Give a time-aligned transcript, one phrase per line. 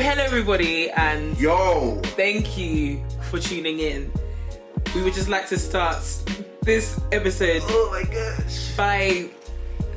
[0.00, 4.10] hello everybody, and Yo, thank you for tuning in.
[4.94, 6.02] We would just like to start
[6.62, 8.76] this episode oh my gosh.
[8.76, 9.28] by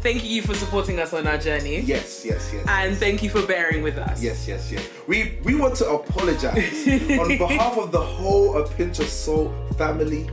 [0.01, 2.65] thanking you for supporting us on our journey, Yes, yes, yes.
[2.67, 4.21] and thank you for bearing with us.
[4.21, 4.87] Yes, yes, yes.
[5.07, 6.87] We we want to apologize
[7.19, 10.29] on behalf of the whole A Pinch of Salt family.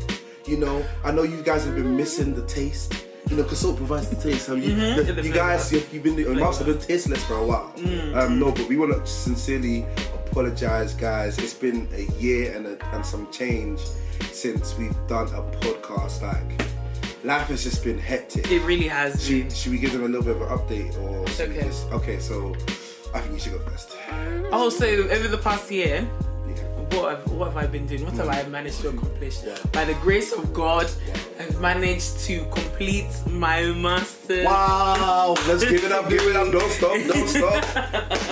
[0.47, 3.05] You know, I know you guys have been missing the taste.
[3.31, 4.47] You know, because salt provides the taste.
[4.47, 5.07] Have you, Mhm.
[5.07, 7.73] the- The you guys, you've, you've been, your mouths have been tasteless for a while.
[8.15, 9.85] Um, no, but we want to sincerely
[10.27, 11.37] apologize, guys.
[11.39, 13.81] It's been a year and a, and some change
[14.33, 16.23] since we've done a podcast.
[16.23, 16.63] Like,
[17.25, 18.51] life has just been hectic.
[18.51, 19.43] It really has been.
[19.51, 21.63] Should, should we give them a little bit of an update or Okay.
[21.65, 22.55] just- okay, so
[23.15, 23.91] I think you should go first.
[24.53, 26.09] Oh, so over the past year.
[26.93, 28.05] What have, what have I been doing?
[28.05, 29.43] What have I managed to accomplish?
[29.43, 29.55] Wow.
[29.73, 30.91] By the grace of God.
[31.41, 34.45] I've managed to complete my master's.
[34.45, 35.35] Wow!
[35.47, 36.51] Let's give it up, give it up.
[36.51, 37.63] Don't stop, don't stop.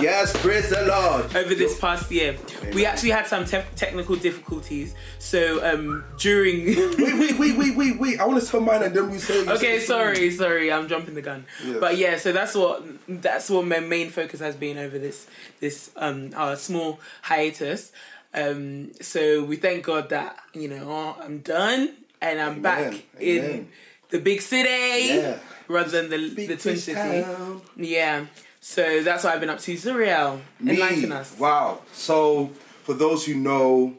[0.01, 1.33] Yes, praise the Lord.
[1.35, 2.35] over this past year.
[2.73, 4.93] We actually had some te- technical difficulties.
[5.19, 6.65] So um, during.
[6.65, 8.19] Wait, wait, wait, wait, wait, wait.
[8.19, 9.43] I want to tell mine and then we say.
[9.45, 11.45] you okay, say- sorry, sorry, I'm jumping the gun.
[11.65, 11.77] Yeah.
[11.79, 15.27] But yeah, so that's what that's what my main focus has been over this
[15.61, 17.91] this um our small hiatus.
[18.33, 23.43] Um, so we thank God that you know I'm done and I'm back Amen, in
[23.45, 23.67] amen.
[24.09, 25.39] the big city Yeah.
[25.67, 26.95] rather than the Big the twin city.
[27.23, 27.61] town.
[27.75, 28.25] Yeah.
[28.59, 29.73] So that's what I've been up to.
[29.75, 31.15] Zuriel, enlighten Me.
[31.15, 31.37] us.
[31.39, 31.81] Wow.
[31.93, 32.47] So,
[32.83, 33.95] for those who know,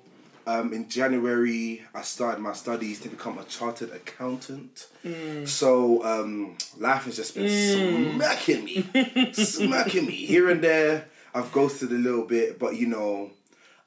[0.47, 4.87] um, in January I started my studies to become a chartered accountant.
[5.05, 5.47] Mm.
[5.49, 7.49] So um, life has just been
[8.15, 11.07] smacking me, smacking me here and there.
[11.35, 13.31] I've ghosted a little bit, but you know,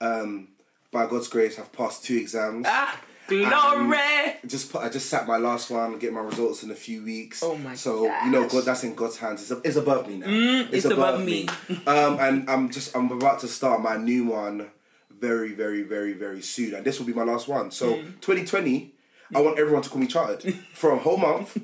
[0.02, 0.50] um,
[0.92, 2.66] by God's grace, I've passed two exams.
[2.68, 4.36] Ah, glory.
[4.46, 7.42] Just put, I just sat my last one, get my results in a few weeks.
[7.44, 8.48] Oh my So you know.
[8.50, 9.50] God, that's in God's hands.
[9.50, 10.26] It's, it's above me now.
[10.72, 11.48] it's above me.
[11.88, 14.70] um, and I'm just I'm about to start my new one
[15.18, 17.70] very, very, very, very soon, and this will be my last one.
[17.72, 18.20] So Mm.
[18.22, 18.92] 2020,
[19.36, 21.56] I want everyone to call me chartered for a whole month.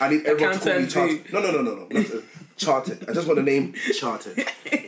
[0.00, 1.32] I need everyone to call me chartered.
[1.32, 2.22] No, no, no, no, no.
[2.60, 3.08] Chartered.
[3.08, 4.38] I just want the name chartered.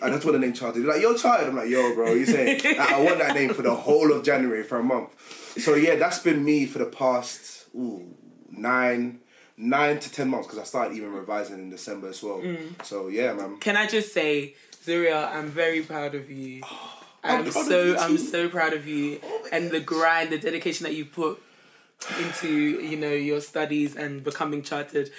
[0.03, 0.83] I just want the name chartered.
[0.85, 1.49] They're like, yo, chartered.
[1.49, 2.61] I'm like, yo, bro, you saying?
[2.79, 5.11] I want that name for the whole of January for a month.
[5.59, 8.15] So yeah, that's been me for the past ooh,
[8.51, 9.21] nine,
[9.57, 12.41] nine to ten months because I started even revising in December as well.
[12.41, 12.85] Mm.
[12.85, 13.59] So yeah, man.
[13.59, 14.55] Can I just say,
[14.85, 16.63] Zuriel, I'm very proud of you.
[17.25, 20.95] I'm I'm, so I'm so proud of you Oh and the grind, the dedication that
[20.95, 21.41] you put
[22.19, 25.11] into you know your studies and becoming chartered.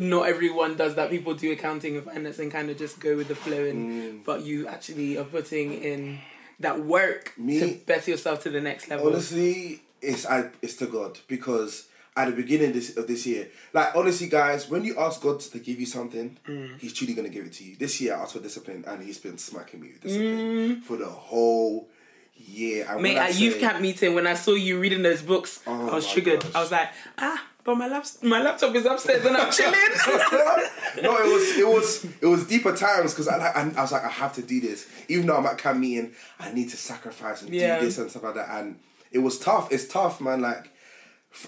[0.00, 1.10] Not everyone does that.
[1.10, 3.64] People do accounting and finance and kind of just go with the flow.
[3.64, 3.78] And
[4.20, 4.24] Mm.
[4.24, 6.18] but you actually are putting in
[6.60, 9.06] that work Me- to better yourself to the next level.
[9.08, 11.84] Honestly, it's I it's to God because
[12.16, 15.58] at the beginning this, of this year, like honestly, guys, when you ask God to
[15.60, 16.78] give you something, Mm.
[16.80, 17.76] He's truly gonna give it to you.
[17.76, 20.02] This year, I asked for discipline, and He's been smacking me with Mm.
[20.02, 21.88] discipline for the whole
[22.34, 22.86] year.
[22.88, 25.90] And Mate, I at youth camp meeting, when I saw you reading those books, Oh
[25.90, 26.40] I was triggered.
[26.42, 26.54] gosh.
[26.54, 26.88] I was like,
[27.18, 29.74] ah, but my lap- my laptop is upstairs and I'm chilling.
[31.02, 33.92] no, it was it was it was deeper times because I, like I, I was
[33.92, 36.78] like I have to do this even though I'm at camp meeting I need to
[36.78, 37.78] sacrifice and Yeah.
[37.78, 38.78] do this and stuff like that and
[39.12, 40.70] it was tough it's tough man like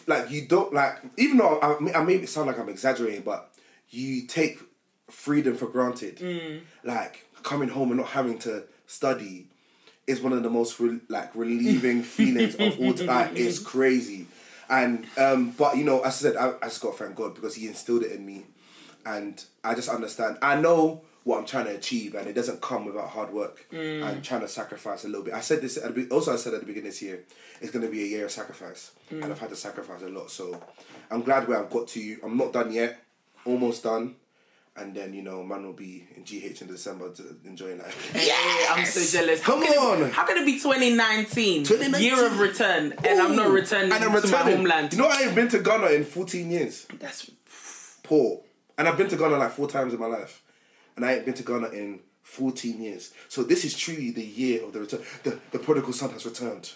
[0.07, 3.51] like you don't like even though I, may- I maybe sound like I'm exaggerating but
[3.89, 4.59] you take
[5.11, 6.61] freedom for granted Mm.
[6.85, 9.47] like coming home and not having to study
[10.07, 13.33] is one of the most re- like relieving feelings of all time.
[13.37, 14.27] It's crazy,
[14.71, 17.35] and um, but you know, as I said, I, I just got to thank God
[17.35, 18.47] because He instilled it in me,
[19.05, 20.39] and I just understand.
[20.41, 24.25] I know what I'm trying to achieve, and it doesn't come without hard work and
[24.25, 25.35] trying to sacrifice a little bit.
[25.35, 26.33] I said this at the, also.
[26.33, 27.25] I said at the beginning of this year,
[27.61, 30.31] it's going to be a year of sacrifice, and I've had to sacrifice a lot.
[30.31, 30.63] So
[31.11, 32.17] I'm glad where I've got to.
[32.23, 33.03] I'm not done yet.
[33.45, 34.17] Almost done.
[34.77, 38.13] And then you know, man will be in GH in December to enjoy life.
[38.25, 38.35] Yeah,
[38.71, 39.43] I'm so jealous.
[39.43, 40.03] Come how on.
[40.05, 42.01] It, how can it be 2019, 2019?
[42.01, 44.93] year of return, and I'm not returning And I'm to my homeland?
[44.93, 46.87] You know, I ain't been to Ghana in 14 years.
[46.99, 47.31] That's
[48.11, 48.43] Poor.
[48.77, 50.43] And I've been to Ghana like four times in my life.
[50.97, 53.13] And I ain't been to Ghana in 14 years.
[53.29, 55.01] So this is truly the year of the return.
[55.23, 56.73] The, the prodigal son has returned.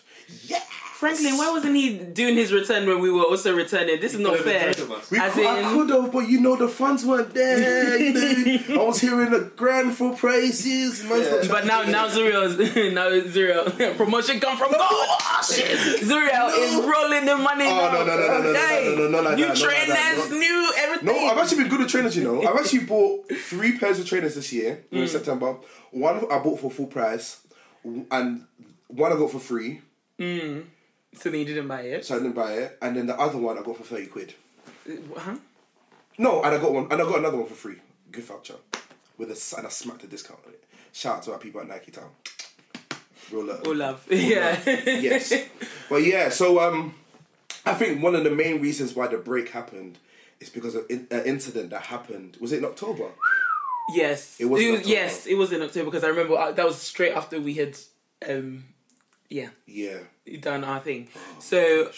[0.47, 0.61] Yeah.
[1.05, 1.37] Franklin.
[1.37, 4.01] Why wasn't he doing his return when we were also returning?
[4.01, 4.73] This is not fair.
[5.11, 7.99] We As could, I could have, but you know the funds weren't there.
[7.99, 11.03] You know, I was hearing the grand full praises.
[11.05, 12.49] man's not But now, now Zuriel,
[12.95, 14.81] now Zuriel, promotion come from God.
[14.83, 15.79] Oh, shit.
[16.01, 17.67] Zuriel is rolling the money.
[17.67, 17.93] Oh, now.
[17.93, 19.87] no, no, no, no, no, no, Hey, no, no, no, like New that, no, like
[19.89, 20.39] that, trainers, no.
[20.39, 21.07] new everything.
[21.07, 22.43] No, I've actually been good at trainers, you know.
[22.47, 25.03] I've actually bought three pairs of trainers this year Mm.
[25.03, 25.57] in September.
[25.91, 27.41] One I bought for full price,
[27.85, 28.45] and
[28.89, 29.81] one I got for free,
[31.17, 32.05] so then you didn't buy it.
[32.05, 32.79] so I didn't buy it.
[32.83, 34.35] And then the other one I got for 30 quid.
[35.17, 35.37] Huh?
[36.19, 37.77] No, and I got one, and I got another one for free.
[38.13, 38.55] Gift voucher.
[39.19, 40.63] With a, s- and I smacked a discount on it.
[40.93, 42.11] Shout out to our people at Nike Town.
[43.33, 43.67] real love.
[43.67, 44.07] All love.
[44.11, 44.59] Yeah.
[44.67, 45.33] yes.
[45.89, 46.95] But yeah, so um,
[47.67, 49.99] I think one of the main reasons why the break happened
[50.41, 52.37] is because of in, an incident that happened.
[52.41, 53.09] Was it in October?
[53.95, 54.37] Yes.
[54.41, 54.89] It was in October.
[54.89, 57.77] yes, it was in October because I remember uh, that was straight after we had,
[58.29, 58.65] um,
[59.29, 59.99] yeah, Yeah.
[60.41, 61.09] Done our thing.
[61.17, 61.91] Oh, so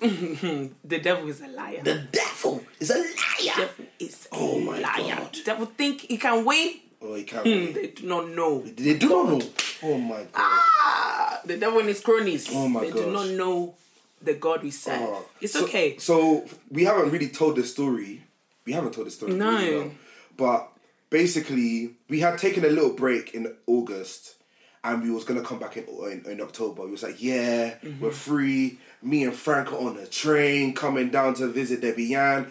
[0.00, 1.80] the devil is a liar.
[1.82, 3.54] The devil is a liar.
[3.56, 5.16] devil is Oh my liar.
[5.16, 5.36] God.
[5.44, 6.74] Devil think he can win.
[7.00, 7.44] Oh, he can't.
[7.44, 7.74] Wait.
[7.74, 8.62] they do not know.
[8.62, 9.42] They do not know.
[9.84, 10.28] Oh my god.
[10.36, 12.48] Ah, the devil and his cronies.
[12.52, 12.92] Oh my God.
[12.94, 13.74] they do not know
[14.20, 15.00] the God we serve.
[15.00, 15.24] Oh.
[15.40, 15.96] It's So- okay.
[15.98, 18.22] So we haven't really told the story.
[18.64, 19.32] We haven't told the story.
[19.34, 19.56] No.
[19.56, 19.90] really well.
[20.36, 20.68] But
[21.10, 24.36] basically, we had taken a little break in August,
[24.84, 26.84] and we was gonna come back in in, in October.
[26.84, 28.04] We was like, yeah, Mm-hmm.
[28.04, 28.78] we're free.
[29.04, 32.46] Me and Frank are on a train coming down to visit Debbie-Ann.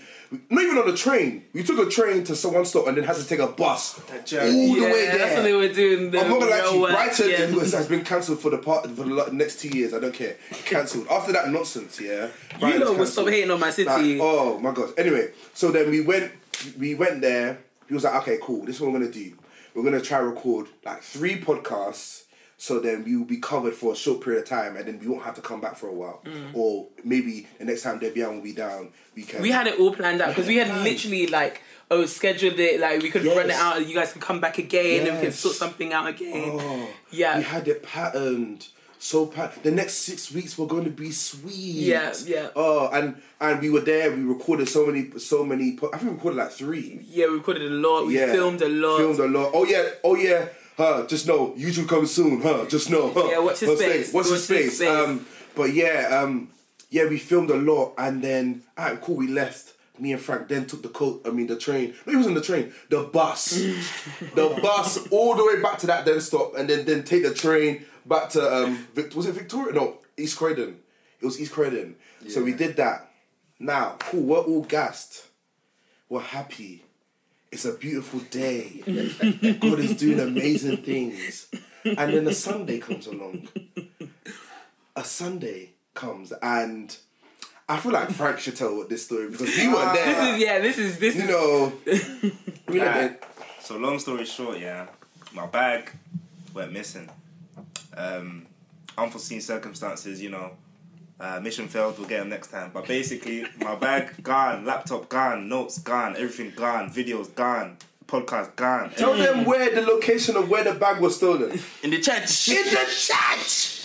[0.49, 1.45] Not even on a train.
[1.53, 3.97] We took a train to some one stop and then had to take a bus
[3.99, 4.05] all
[4.75, 5.17] the way there.
[5.17, 6.11] that's what they were doing.
[6.11, 7.37] The I'm not gonna lie to you, Brighton yeah.
[7.59, 9.93] has has been cancelled for the part for the next two years.
[9.93, 10.35] I don't care,
[10.65, 11.07] cancelled.
[11.09, 12.27] After that nonsense, yeah.
[12.61, 13.87] You know, we'll stop hating on my city.
[13.89, 14.89] Like, oh my god.
[14.97, 16.31] Anyway, so then we went.
[16.77, 17.59] We went there.
[17.87, 18.65] He was like, "Okay, cool.
[18.65, 19.33] This is what we're gonna do.
[19.73, 22.23] We're gonna try record like three podcasts."
[22.57, 25.07] So then we will be covered for a short period of time, and then we
[25.07, 26.21] won't have to come back for a while.
[26.53, 29.39] Or maybe the next time Debbie-Ann will be down, we can.
[29.39, 29.41] Mm.
[29.41, 33.01] we had it all planned out because we had literally like oh scheduled it like
[33.01, 35.31] we could run it out and you guys can come back again and we can
[35.31, 36.51] sort something out again.
[36.53, 37.37] Oh, Yeah.
[37.39, 38.67] We had it patterned.
[39.03, 39.63] So pat.
[39.63, 41.55] The next six weeks were going to be sweet.
[41.55, 42.49] Yeah, yeah.
[42.55, 44.11] Oh, and and we were there.
[44.15, 45.75] We recorded so many, so many.
[45.91, 47.03] I think we recorded like three.
[47.09, 48.05] Yeah, we recorded a lot.
[48.05, 48.97] We yeah, filmed a lot.
[48.99, 49.51] Filmed a lot.
[49.55, 49.89] Oh yeah.
[50.03, 50.49] Oh yeah.
[50.77, 51.07] Huh.
[51.07, 52.41] Just know YouTube comes soon.
[52.41, 52.65] Huh.
[52.69, 53.11] Just know.
[53.11, 53.27] Huh.
[53.27, 54.13] Yeah, watch Huh, space.
[54.13, 54.75] Watch his space.
[54.75, 54.87] space.
[54.87, 55.25] Um.
[55.55, 56.21] But yeah.
[56.21, 56.49] Um.
[56.91, 57.07] Yeah.
[57.09, 59.15] We filmed a lot, and then alright, cool.
[59.15, 59.73] We left.
[59.97, 61.21] Me and Frank then took the coat.
[61.25, 61.93] I mean, the train.
[62.05, 62.71] No, he was on the train.
[62.89, 63.51] The bus.
[64.35, 67.33] the bus all the way back to that then stop, and then then take the
[67.33, 68.87] train back to um.
[68.93, 69.73] Vic- was it Victoria?
[69.73, 70.79] No, East Croydon.
[71.19, 71.95] It was East Croydon.
[72.27, 73.11] So we did that.
[73.59, 74.21] Now, cool.
[74.23, 75.25] We're all gassed.
[76.09, 76.83] We're happy.
[77.51, 78.81] It's a beautiful day.
[79.59, 81.47] God is doing amazing things.
[81.83, 83.47] And then a Sunday comes along.
[84.95, 86.95] A Sunday comes and
[87.67, 90.05] I feel like Frank should tell this story because we were there.
[90.05, 90.35] This there.
[90.35, 90.59] is yeah.
[90.59, 91.73] This is this You is know,
[92.67, 93.07] we were there.
[93.09, 93.23] Right.
[93.61, 94.87] So long story short, yeah,
[95.33, 95.89] my bag
[96.53, 97.09] went missing.
[97.95, 98.47] Um,
[98.97, 100.51] unforeseen circumstances, you know.
[101.19, 101.99] Uh, mission failed.
[101.99, 102.71] We'll get them next time.
[102.73, 107.77] But basically, my bag gone, laptop gone, notes gone, everything gone, videos gone,
[108.07, 108.89] podcast gone.
[108.91, 111.51] Tell them where the location of where the bag was stolen.
[111.83, 112.49] in the church.
[112.49, 113.77] In the church!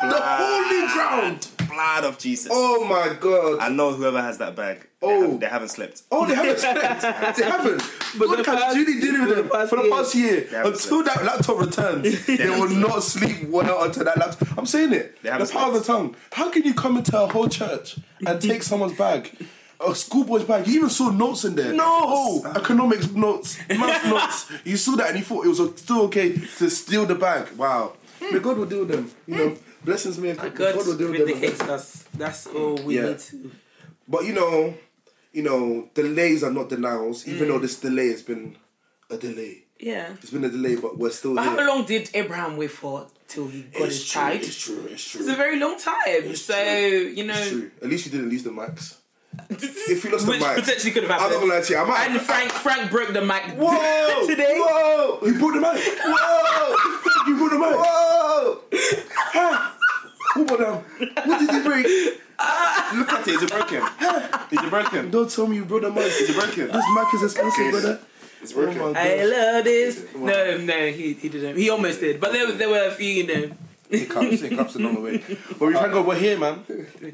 [0.00, 1.48] The holy ground!
[1.76, 2.50] Blood of Jesus.
[2.54, 3.58] Oh my god.
[3.60, 4.80] I know whoever has that bag.
[4.80, 5.20] They, Oh.
[5.20, 6.02] haven't, they haven't slept.
[6.10, 7.02] Oh, they haven't slept.
[7.36, 7.82] they haven't.
[8.18, 9.92] But the God has past- really dealing with for the them past for the year.
[9.92, 10.48] past year.
[10.50, 14.56] haven't Until that laptop returns, they will not sleep well until that laptop.
[14.58, 15.16] I'm saying it.
[15.22, 16.16] They The haven't power of the tongue.
[16.32, 19.36] How can you come into a whole church and take someone's bag?
[19.78, 20.66] A schoolboy's bag.
[20.66, 21.74] You even saw notes in there.
[21.74, 21.84] No.
[21.86, 24.50] Oh, economics notes, math notes.
[24.64, 27.50] You saw that and you thought it was still okay to steal the bag.
[27.58, 27.92] Wow.
[28.32, 29.10] May God will deal with them.
[29.26, 29.56] You know,
[29.86, 32.04] blessings may God, God will deal with vindicates us.
[32.14, 33.06] That's all we Yeah.
[33.08, 33.50] need to.
[34.08, 34.74] But you know,
[35.32, 37.24] you know, delays are not denials.
[37.24, 37.28] Mm.
[37.34, 38.56] Even though this delay has been
[39.10, 40.12] a delay, Yeah.
[40.22, 41.56] it's been a delay, but we're still But here.
[41.60, 44.12] how long did Abraham wait for till he got his true.
[44.20, 44.40] child?
[44.42, 44.88] It's true.
[44.90, 45.20] It's true.
[45.20, 46.34] It's a very long time.
[46.36, 47.12] so true.
[47.18, 47.70] you know, It's true.
[47.82, 48.94] At least you didn't lose the mics.
[49.50, 51.26] If you lost the which mic, potentially could have happened.
[51.26, 51.78] I'm not gonna lie to you.
[51.78, 52.10] I might.
[52.10, 54.26] And Frank Frank broke the mic Whoa!
[54.32, 54.56] today.
[54.58, 55.20] Whoa!
[55.26, 55.78] You brought the mic.
[56.06, 56.76] Whoa!
[57.28, 57.76] you brought the mic.
[57.76, 59.72] Whoa!
[60.36, 60.42] Huh?
[60.42, 61.08] Who brought them?
[61.28, 61.86] What did you break?
[61.86, 63.34] Look at it.
[63.34, 63.82] Is it broken?
[64.50, 65.10] Is it broken?
[65.10, 66.04] Don't tell me you brought the mic.
[66.06, 66.66] Is it broken?
[66.68, 67.70] This mic is expensive, Okay.
[67.70, 68.00] brother.
[68.42, 68.92] It's Oh broken.
[68.92, 70.04] my I love this.
[70.14, 71.56] No, no, he, he didn't.
[71.56, 73.50] He almost did, but there, there were a few, you know.
[73.90, 75.24] hiccups, hiccups along the way.
[75.58, 76.64] But we thank God we're here, man.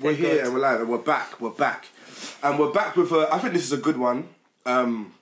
[0.00, 0.44] We're here God.
[0.46, 1.40] and we're live and we're back.
[1.40, 1.86] We're back,
[2.42, 3.28] and we're back with a.
[3.32, 4.28] I think this is a good one.
[4.66, 5.12] Um,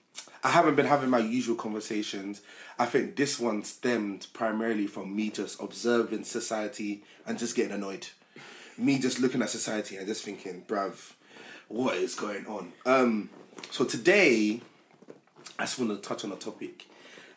[0.43, 2.41] I haven't been having my usual conversations.
[2.81, 8.07] I think this one stemmed primarily from me just observing society and just getting annoyed.
[8.79, 11.13] Me just looking at society and just thinking, bruv,
[11.69, 12.73] what is going on?
[12.87, 13.29] Um,
[13.71, 14.63] so today,
[15.59, 16.87] I just want to touch on a topic.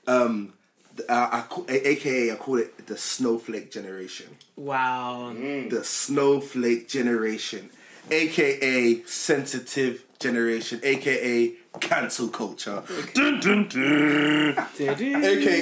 [0.08, 0.54] Um,
[0.96, 4.38] th- uh, I call, a- AKA, I call it the snowflake generation.
[4.56, 5.34] Wow.
[5.34, 7.70] The snowflake generation,
[8.10, 12.84] AKA sensitive generation, AKA cancel culture.
[13.14, 14.56] Dun, dun, dun.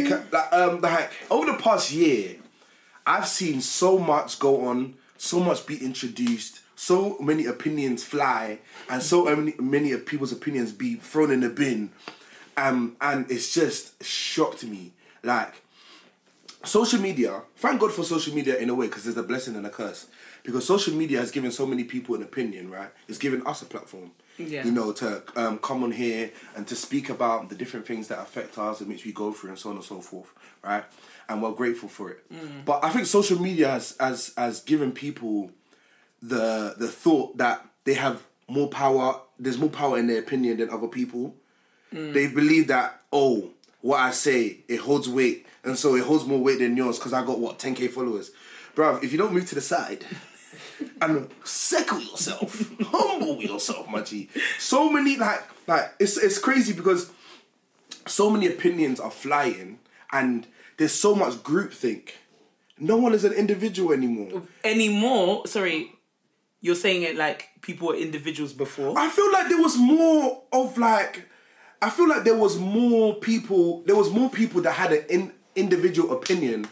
[0.08, 2.38] Ca- like, um, like over the past year,
[3.06, 9.02] I've seen so much go on, so much be introduced, so many opinions fly, and
[9.02, 11.92] so many many of people's opinions be thrown in the bin,
[12.58, 14.94] um, and it's just shocked me.
[15.24, 15.62] Like
[16.64, 17.42] social media.
[17.58, 20.08] Thank God for social media in a way because there's a blessing and a curse.
[20.44, 22.90] Because social media has given so many people an opinion, right?
[23.08, 24.12] It's given us a platform.
[24.48, 24.66] Yeah.
[24.66, 28.20] You know, to um, come on here and to speak about the different things that
[28.20, 30.32] affect us and which we go through and so on and so forth,
[30.64, 30.84] right?
[31.30, 32.24] And we're grateful for it.
[32.66, 35.52] But I think social media has has has given people
[36.22, 39.22] the the thought that they have more power.
[39.40, 41.36] There's more power in their opinion than other people.
[41.92, 43.50] They believe that oh,
[43.82, 47.14] what I say it holds weight, and so it holds more weight than yours because
[47.14, 48.32] I got what 10k followers,
[48.76, 49.04] bruv.
[49.04, 50.06] If you don't move to the side
[51.02, 54.30] and settle yourself, humble yourself, my G.
[54.60, 57.12] So many like like it's it's crazy because
[58.08, 59.80] so many opinions are flying,
[60.12, 60.48] and
[60.78, 62.12] there's so much groupthink.
[62.80, 64.42] No one is an individual anymore.
[64.64, 65.92] Anymore, sorry,
[66.62, 68.98] you're saying it like people were individuals before.
[68.98, 71.28] I feel like there was more of like,
[71.82, 73.84] I feel like there was more people.
[73.86, 76.66] There was more people that had an in, individual opinion,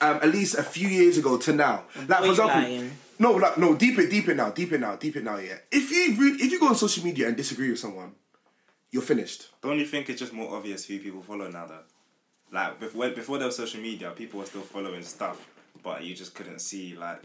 [0.00, 1.84] um, at least a few years ago to now.
[2.06, 2.90] Like for you example, lying.
[3.18, 5.38] No, like no, deep it, deep it now, deep it now, deep it now.
[5.38, 8.12] Yeah, if you re- if you go on social media and disagree with someone,
[8.90, 9.48] you're finished.
[9.62, 11.68] Don't you think it's just more obvious who people follow now?
[12.50, 15.46] Like before, before there was social media, people were still following stuff,
[15.82, 17.22] but you just couldn't see like.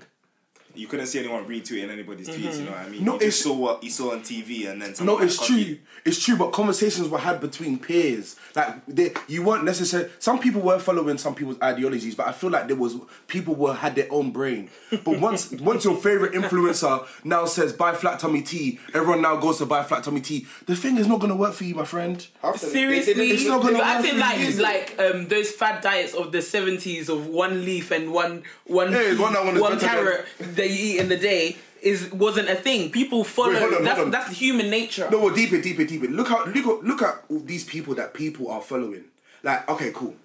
[0.76, 3.04] You couldn't see anyone retweeting anybody's tweets, you know what I mean?
[3.06, 5.38] No, you just it's- saw what you saw on TV and then No, someone it's
[5.38, 5.66] copied.
[5.66, 5.78] true.
[6.06, 8.36] It's true, but conversations were had between peers.
[8.56, 10.10] Like they, you weren't necessarily.
[10.20, 12.96] Some people were following some people's ideologies, but I feel like there was
[13.28, 14.70] people were had their own brain.
[14.92, 19.60] But once once your favorite influencer now says buy flat tummy tea, everyone now goes
[19.60, 20.46] to buy flat tummy tea.
[20.66, 22.26] The thing is not going to work for you, my friend.
[22.56, 24.52] Seriously, It's not gonna you're work acting for like you.
[24.62, 29.14] like um those fad diets of the seventies of one leaf and one one Yeah,
[29.14, 30.26] pea, one that one is one better than- carrot
[30.64, 32.90] that you eat in the day is wasn't a thing.
[32.90, 33.54] People follow.
[33.54, 34.12] Wait, hold on, that's hold on.
[34.12, 35.08] that's human nature.
[35.12, 36.08] No, well, deeper, deeper, deeper.
[36.08, 39.06] Look how look at look at all these people that people are following.
[39.44, 40.16] Like, okay, cool.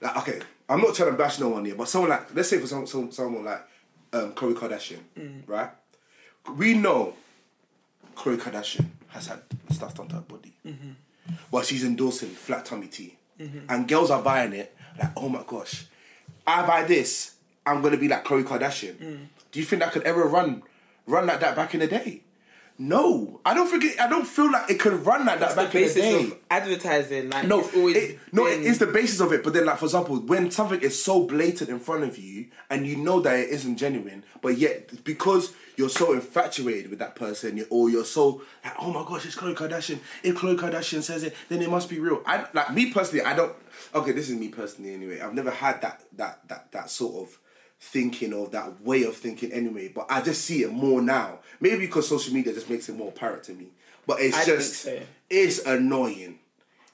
[0.00, 2.58] Like, okay, I'm not trying to bash no one here, but someone like, let's say
[2.58, 3.62] for some, some someone like
[4.12, 5.42] um, Khloe Kardashian, mm.
[5.46, 5.70] right?
[6.56, 7.14] We know
[8.16, 9.40] Khloe Kardashian has had
[9.70, 10.90] stuff done to her body, mm-hmm.
[11.50, 13.60] but she's endorsing flat tummy tea, mm-hmm.
[13.68, 14.74] and girls are buying it.
[14.98, 15.86] Like, oh my gosh,
[16.46, 18.96] I buy this, I'm gonna be like Khloe Kardashian.
[18.96, 19.26] Mm.
[19.56, 20.62] Do you think that could ever run
[21.06, 22.20] run like that back in the day?
[22.78, 25.54] No, I don't think it, I don't feel like it could run like that That's
[25.54, 26.24] the back in the day.
[26.24, 27.30] of advertising.
[27.30, 29.42] Like No, always it, no, it been- is the basis of it.
[29.42, 32.86] But then, like for example, when something is so blatant in front of you and
[32.86, 37.56] you know that it isn't genuine, but yet because you're so infatuated with that person,
[37.56, 40.00] you- or you're so like, oh my gosh, it's Khloe Kardashian.
[40.22, 42.20] If Khloe Kardashian says it, then it must be real.
[42.26, 43.24] I like me personally.
[43.24, 43.54] I don't.
[43.94, 44.92] Okay, this is me personally.
[44.92, 47.38] Anyway, I've never had that that that that sort of
[47.80, 49.88] thinking or that way of thinking anyway.
[49.88, 51.40] But I just see it more now.
[51.60, 53.68] Maybe because social media just makes it more apparent to me.
[54.06, 55.00] But it's I just so.
[55.28, 56.38] it's annoying.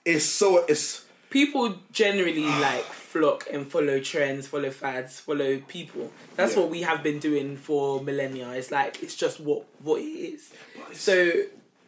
[0.05, 1.05] It's so it's.
[1.31, 2.59] people generally ah.
[2.61, 6.11] like flock and follow trends, follow fads, follow people.
[6.37, 6.61] That's Yeah.
[6.61, 8.51] what we have been doing for millennia.
[8.53, 10.51] It's like it's just what what it is.
[10.95, 11.31] So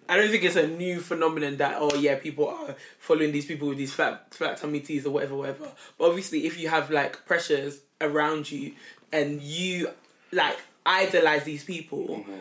[0.09, 3.69] I don't think it's a new phenomenon that oh yeah people are following these people
[3.69, 5.69] with these flat flat tummy teas or whatever whatever.
[5.99, 8.75] But obviously if you have like pressures around you
[9.13, 9.89] and you
[10.33, 12.33] like idolize these people, mm-hmm.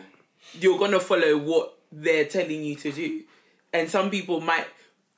[0.60, 3.22] you're gonna follow what they're telling you to do.
[3.72, 4.66] And some people might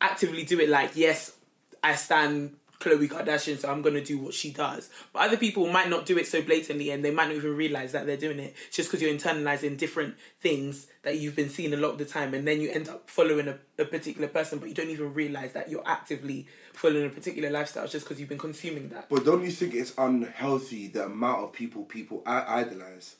[0.00, 1.36] actively do it like, yes,
[1.82, 4.90] I stand Khloe Kardashian, so I'm gonna do what she does.
[5.12, 7.92] But other people might not do it so blatantly and they might not even realize
[7.92, 11.76] that they're doing it just because you're internalizing different things that you've been seeing a
[11.76, 14.68] lot of the time and then you end up following a, a particular person but
[14.68, 18.38] you don't even realize that you're actively following a particular lifestyle just because you've been
[18.38, 19.08] consuming that.
[19.08, 23.16] But don't you think it's unhealthy the amount of people people I- idolize?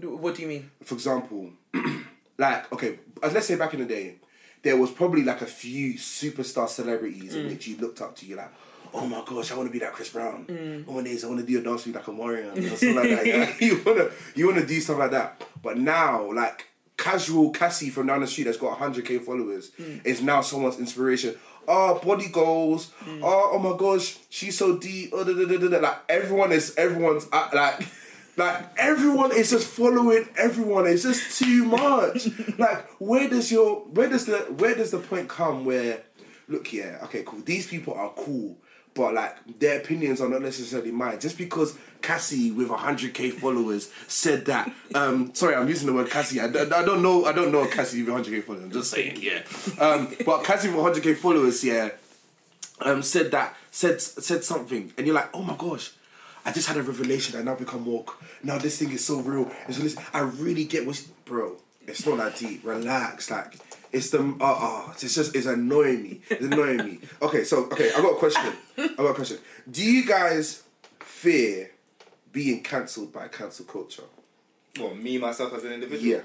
[0.00, 0.70] What do you mean?
[0.84, 1.50] For example,
[2.38, 4.16] like okay, let's say back in the day,
[4.62, 7.50] there was probably like a few superstar celebrities in mm.
[7.50, 8.26] which you looked up to.
[8.26, 8.52] You like,
[8.92, 10.84] oh my gosh, I want to be like Chris Brown.
[10.86, 13.08] One days I want to do a dance with like a Mario or something like
[13.10, 13.26] that.
[13.26, 13.54] Yeah?
[13.60, 15.44] you wanna you wanna do stuff like that.
[15.62, 20.04] But now, like casual Cassie from down the street that's got hundred k followers mm.
[20.04, 21.36] is now someone's inspiration.
[21.70, 22.92] Oh, body goals.
[23.06, 25.10] Oh, oh my gosh, she's so deep.
[25.12, 25.78] Oh, da, da, da, da, da.
[25.86, 27.86] Like everyone is everyone's uh, like.
[28.38, 30.86] Like everyone is just following everyone.
[30.86, 32.28] It's just too much.
[32.58, 36.02] like where does your where does the where does the point come where
[36.48, 37.40] look yeah okay cool.
[37.40, 38.56] These people are cool
[38.94, 41.18] but like their opinions are not necessarily mine.
[41.20, 46.40] Just because Cassie with 100k followers said that um sorry I'm using the word Cassie.
[46.40, 48.64] I, don't- I don't know I don't know Cassie with 100k followers.
[48.64, 49.42] I'm just saying yeah.
[49.80, 51.90] Um but Cassie with 100k followers yeah
[52.80, 55.90] um, said that said said something, and you're like, oh my gosh,
[56.44, 57.38] I just had a revelation.
[57.38, 58.22] I now become woke.
[58.42, 59.50] Now this thing is so real.
[59.66, 61.56] And so listen, I really get what, bro.
[61.86, 62.64] It's not that deep.
[62.64, 63.30] Relax.
[63.30, 63.54] Like
[63.92, 66.20] It's the oh, oh it's just it's annoying me.
[66.30, 66.98] It's annoying me.
[67.22, 68.52] Okay, so okay, I got a question.
[68.76, 69.38] I got a question.
[69.70, 70.62] Do you guys
[71.00, 71.70] fear
[72.32, 74.04] being cancelled by cancel culture?
[74.78, 76.12] What me myself as an individual?
[76.18, 76.20] Yeah.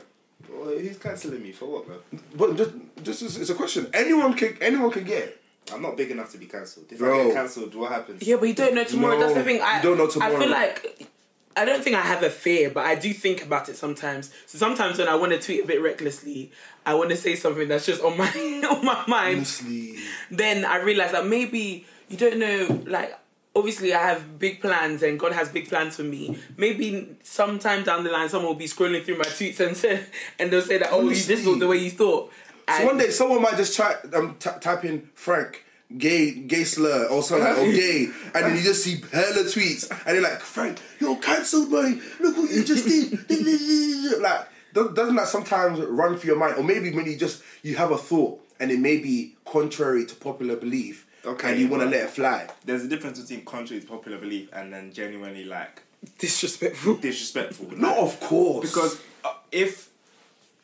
[0.49, 1.97] Well, who's cancelling me for what, bro?
[2.35, 3.89] But just just it's a question.
[3.93, 5.23] Anyone can anyone can get.
[5.23, 5.42] it.
[5.71, 6.87] I'm not big enough to be cancelled.
[6.91, 7.19] If Bro.
[7.19, 8.21] I get cancelled, what happens?
[8.21, 9.19] Yeah, but you don't know tomorrow.
[9.19, 9.61] That's the thing.
[9.61, 10.35] I you don't know tomorrow.
[10.35, 11.07] I feel like
[11.55, 14.31] I don't think I have a fear, but I do think about it sometimes.
[14.47, 16.51] So sometimes when I want to tweet a bit recklessly,
[16.85, 18.27] I want to say something that's just on my
[18.69, 19.37] on my mind.
[19.37, 19.95] Honestly,
[20.31, 22.83] Then I realize that maybe you don't know.
[22.85, 23.17] Like
[23.55, 26.37] obviously, I have big plans, and God has big plans for me.
[26.57, 30.03] Maybe sometime down the line, someone will be scrolling through my tweets and say,
[30.39, 31.51] and they'll say that, "Oh, you- this Honestly.
[31.51, 32.31] was the way you thought."
[32.67, 35.63] So one day someone might just try um t- type in Frank
[35.97, 39.89] gay gay slur or something like, or gay, and then you just see hella tweets,
[39.91, 41.99] and they're like Frank, you're cancelled, boy.
[42.19, 43.29] Look what you just did.
[44.21, 47.91] like doesn't that sometimes run through your mind, or maybe when you just you have
[47.91, 51.89] a thought and it may be contrary to popular belief, Okay, and you want to
[51.89, 52.47] let it fly.
[52.65, 55.83] There's a difference between contrary to popular belief and then genuinely like
[56.17, 56.95] disrespectful.
[56.95, 57.67] disrespectful.
[57.67, 59.89] Like, No, of course, because uh, if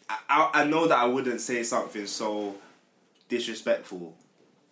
[0.10, 2.56] I, I, I know that I wouldn't say something so
[3.28, 4.16] disrespectful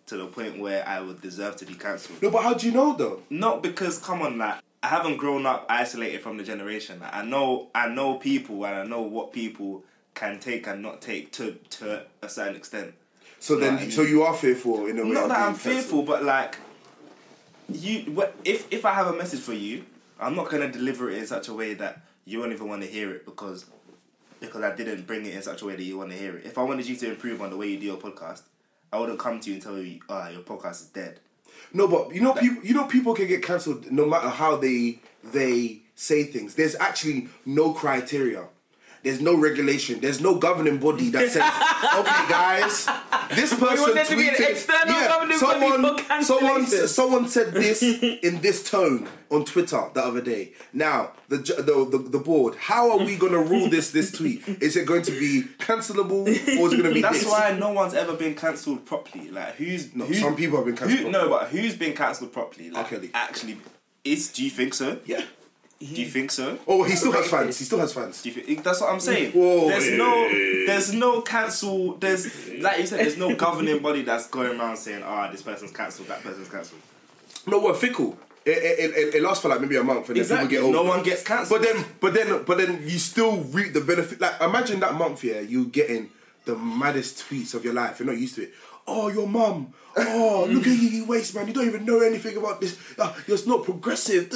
[0.06, 2.20] to the point where I would deserve to be cancelled.
[2.22, 3.22] no, but how do you know though?
[3.30, 7.00] Not because come on, like I haven't grown up isolated from the generation.
[7.00, 11.00] Like, I know I know people and I know what people can take and not
[11.02, 12.94] take to to a certain extent.
[13.40, 13.92] So then, Right.
[13.92, 15.10] so you are fearful in a way.
[15.10, 15.74] Not that I'm cancelled.
[15.74, 16.56] fearful, but like
[17.70, 19.84] you, if if I have a message for you,
[20.18, 22.88] I'm not gonna deliver it in such a way that you won't even want to
[22.88, 23.66] hear it because
[24.40, 26.46] because I didn't bring it in such a way that you want to hear it.
[26.46, 28.42] If I wanted you to improve on the way you do your podcast,
[28.92, 31.20] I wouldn't come to you and tell you, "Ah, your podcast is dead."
[31.72, 32.64] No, but you know, people.
[32.64, 36.54] You know, people can get cancelled no matter how they they say things.
[36.54, 38.46] There's actually no criteria.
[39.02, 40.00] There's no regulation.
[40.00, 41.42] There's no governing body that says,
[42.00, 42.86] "Okay, guys,
[43.36, 46.88] this person want there to be an tweeted- external governing body someone, for someone, cancellation."
[46.88, 47.82] someone said this
[48.28, 50.52] in this tone on Twitter the other day.
[50.72, 52.56] Now, the the the, the board.
[52.56, 54.46] How are we going to rule this this tweet?
[54.60, 57.02] Is it going to be cancelable or is it going to be?
[57.02, 57.28] That's this?
[57.28, 59.30] why no one's ever been cancelled properly.
[59.30, 62.32] Like who's No, who- some people have been cancelled Who, no, but who's been cancelled
[62.32, 62.70] properly?
[62.70, 62.90] Like, R.
[62.90, 63.10] Kelly.
[63.14, 63.58] Actually,
[64.04, 64.98] is do you think so?
[65.06, 65.22] Yeah.
[65.80, 66.58] Do you think so?
[66.66, 67.56] Oh, he still has fans.
[67.56, 68.20] He still has fans.
[68.20, 69.30] Do you think, that's what I'm saying.
[69.30, 69.68] Whoa.
[69.68, 70.28] There's no,
[70.66, 71.94] there's no cancel.
[71.94, 75.70] There's like you said, there's no governing body that's going around saying, "Ah, this person's
[75.70, 76.80] cancelled, that person's cancelled."
[77.46, 78.18] No, we're fickle.
[78.44, 80.48] It, it, it, it lasts for like maybe a month and then Exactly.
[80.56, 80.84] people get over.
[80.88, 81.60] No one gets cancelled.
[81.60, 84.20] But then, but then, but then you still reap the benefit.
[84.20, 86.10] Like imagine that month, yeah, you getting
[86.44, 88.00] the maddest tweets of your life.
[88.00, 88.52] You're not used to it.
[88.86, 89.74] Oh, your mum.
[89.96, 91.48] Oh, look at you, you waste man.
[91.48, 92.78] You don't even know anything about this.
[92.98, 94.28] Uh, you're not progressive.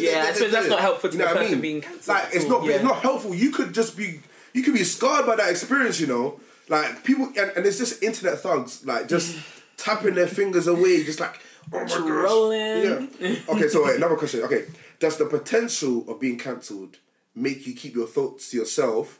[0.00, 1.60] Yeah, I suppose that's not helpful to You know the what I mean?
[1.60, 2.64] being cancelled Like it's not.
[2.64, 2.72] yeah.
[2.72, 3.34] It's not helpful.
[3.34, 4.20] You could just be.
[4.54, 6.00] You could be scarred by that experience.
[6.00, 9.36] You know, like people, and, and it's just internet thugs, like just
[9.76, 11.38] tapping their fingers away, just like.
[11.70, 13.20] Oh my gosh.
[13.20, 13.54] Yeah.
[13.54, 14.40] Okay, so wait, another question.
[14.42, 14.64] Okay,
[14.98, 16.96] does the potential of being cancelled
[17.34, 19.18] make you keep your thoughts to yourself,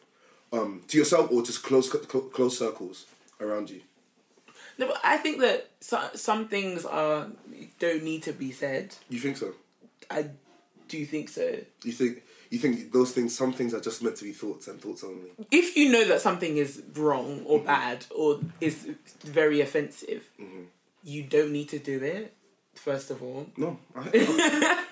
[0.53, 3.05] um, to yourself, or just close cl- close circles
[3.39, 3.83] around you?
[4.79, 7.27] No, but I think that so, some things are
[7.79, 8.95] don't need to be said.
[9.09, 9.53] You think so?
[10.11, 10.31] I
[10.89, 11.57] do think so.
[11.85, 13.37] You think you think those things?
[13.37, 15.31] Some things are just meant to be thoughts and thoughts only.
[15.51, 18.89] If you know that something is wrong or bad or is
[19.25, 20.25] very offensive,
[21.03, 22.35] you don't need to do it.
[22.75, 24.01] First of all, No, I,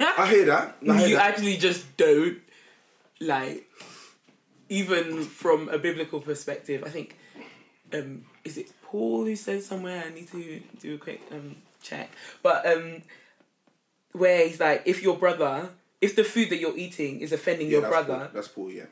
[0.01, 0.77] I, I hear that.
[0.89, 1.31] I hear you that.
[1.31, 2.39] actually just don't
[3.21, 3.65] like.
[4.69, 7.17] Even from a biblical perspective, I think
[7.95, 10.05] um, is it Paul who says somewhere?
[10.07, 12.11] I need to do a quick um, check,
[12.43, 13.03] but um,
[14.13, 15.69] where he's like, if your brother,
[16.01, 18.29] if the food that you're eating is offending Yeah, your that's brother, Paul.
[18.35, 18.71] That's Paul.
[18.71, 18.85] Yeah.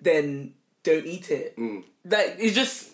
[0.00, 1.56] then don't eat it.
[1.56, 1.84] Mm.
[2.04, 2.90] Like it's just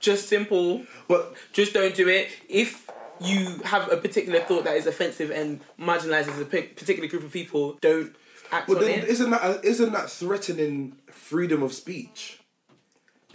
[0.00, 0.84] just simple.
[1.08, 2.28] But Just don't do it.
[2.48, 2.88] If
[3.20, 7.76] you have a particular thought that is offensive and marginalizes a particular group of people,
[7.80, 8.14] don't
[8.52, 9.08] act but on then it.
[9.08, 12.37] isn't that isn't that threatening freedom of speech?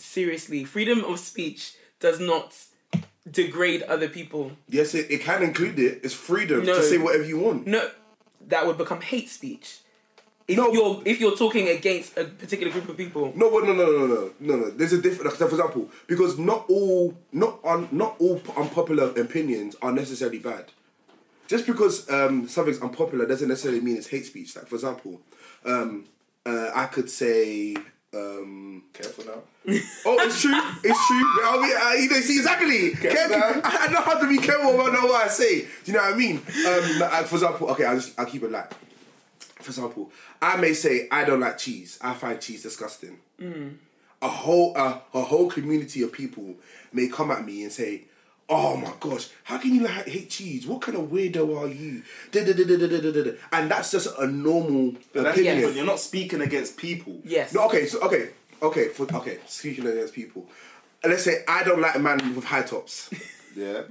[0.03, 2.53] Seriously, freedom of speech does not
[3.29, 4.51] degrade other people.
[4.67, 6.01] Yes, it, it can include it.
[6.03, 6.75] It's freedom No.
[6.75, 7.65] to say whatever you want.
[7.65, 7.89] No,
[8.49, 9.79] that would become hate speech.
[10.45, 10.73] If No.
[10.73, 14.33] you're if you're talking against a particular group of people, No, no, no, no, no,
[14.41, 14.69] no, no.
[14.71, 15.33] There's a different.
[15.37, 20.65] For example, because not all, not un, not all unpopular opinions are necessarily bad.
[21.47, 24.55] Just because um, something's unpopular doesn't necessarily mean it's hate speech.
[24.57, 25.21] Like for example,
[25.65, 26.05] um,
[26.45, 27.77] uh, I could say,
[28.13, 29.41] um, Careful now.
[30.05, 32.91] "Oh, it's true, it's true." I mean, I, you know, see exactly.
[32.91, 33.37] Careful.
[33.37, 33.61] now.
[33.63, 35.61] I know how to be careful about know what I say.
[35.61, 36.37] Do you know what I mean?
[36.37, 38.71] Um, like, for example, okay, I'll just I'll keep it light.
[39.61, 41.97] For example, I may say I don't like cheese.
[42.01, 43.17] I find cheese disgusting.
[44.21, 46.55] a whole uh, a whole community of people
[46.91, 48.03] may come at me and say.
[48.49, 49.29] Oh my gosh!
[49.43, 50.67] How can you like hate cheese?
[50.67, 52.03] What kind of weirdo are you?
[53.51, 55.55] And that's just a normal opinion.
[55.55, 55.75] different.
[55.75, 57.19] You're not speaking against people.
[57.23, 57.53] Yes.
[57.53, 58.29] No, okay, so okay,
[58.61, 59.39] okay, for, okay.
[59.47, 60.45] Speaking against people,
[61.03, 63.09] let's say I don't like a man with high tops.
[63.55, 63.83] Yeah.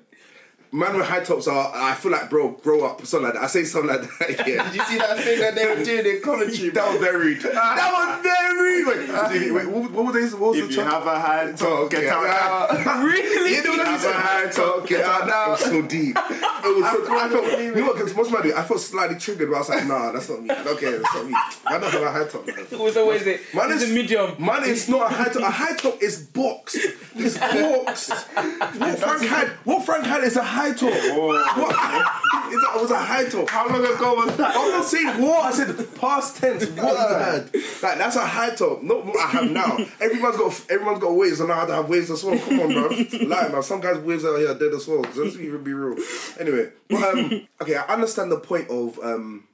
[0.75, 3.43] Man with high tops are, I feel like, bro, grow up, something like that.
[3.43, 4.47] I say something like that.
[4.49, 4.65] Yeah.
[4.71, 6.71] Did you see that thing that they were doing in commentary?
[6.71, 7.43] that was very rude.
[7.53, 8.89] That was very rude.
[8.89, 10.37] Wait, wait what, what was they?
[10.39, 11.05] What was If the you top?
[11.05, 12.15] have a hand, oh, Talk, get yeah.
[12.15, 13.05] out now.
[13.05, 13.55] really?
[13.55, 14.87] You know what I'm Have a hand, saying?
[14.87, 15.45] Get out now.
[15.45, 16.17] It was so deep.
[16.17, 19.19] It was so, I felt, you know what, because most man do, I felt slightly
[19.19, 20.51] triggered, but I was like, nah, that's not me.
[20.51, 21.35] Okay, that's not me.
[21.67, 22.49] I don't have a high top.
[22.49, 23.41] It was always it.
[23.55, 24.43] Man it's is a medium.
[24.43, 25.43] Man, is not a high top.
[25.43, 26.79] A high top is boxed.
[27.15, 28.11] It's boxed.
[28.11, 30.93] What Frank had, what Frank had is a high top.
[30.93, 32.55] What?
[32.55, 33.49] It's a- It was a high top.
[33.49, 34.55] How long ago was that?
[34.55, 35.45] I'm not saying what.
[35.47, 36.67] I said past tense.
[36.67, 37.51] What you had?
[37.83, 38.83] Like that's a high top.
[38.83, 39.79] Not what I have now.
[40.01, 41.41] Everyone's got everyone's got waves.
[41.41, 42.39] and I how to have waves as well.
[42.39, 42.89] Come on, bro.
[43.27, 43.63] Lie, man.
[43.63, 45.01] Some guys' waves out here are dead as well.
[45.01, 45.97] Let's even be real.
[46.39, 47.77] Anyway, but, um, okay.
[47.77, 49.45] I understand the point of um,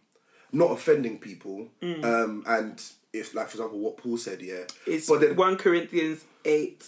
[0.52, 1.68] not offending people.
[1.82, 4.64] Um, and if, like, for example, what Paul said, yeah.
[4.86, 6.84] It's but then 1 Corinthians 8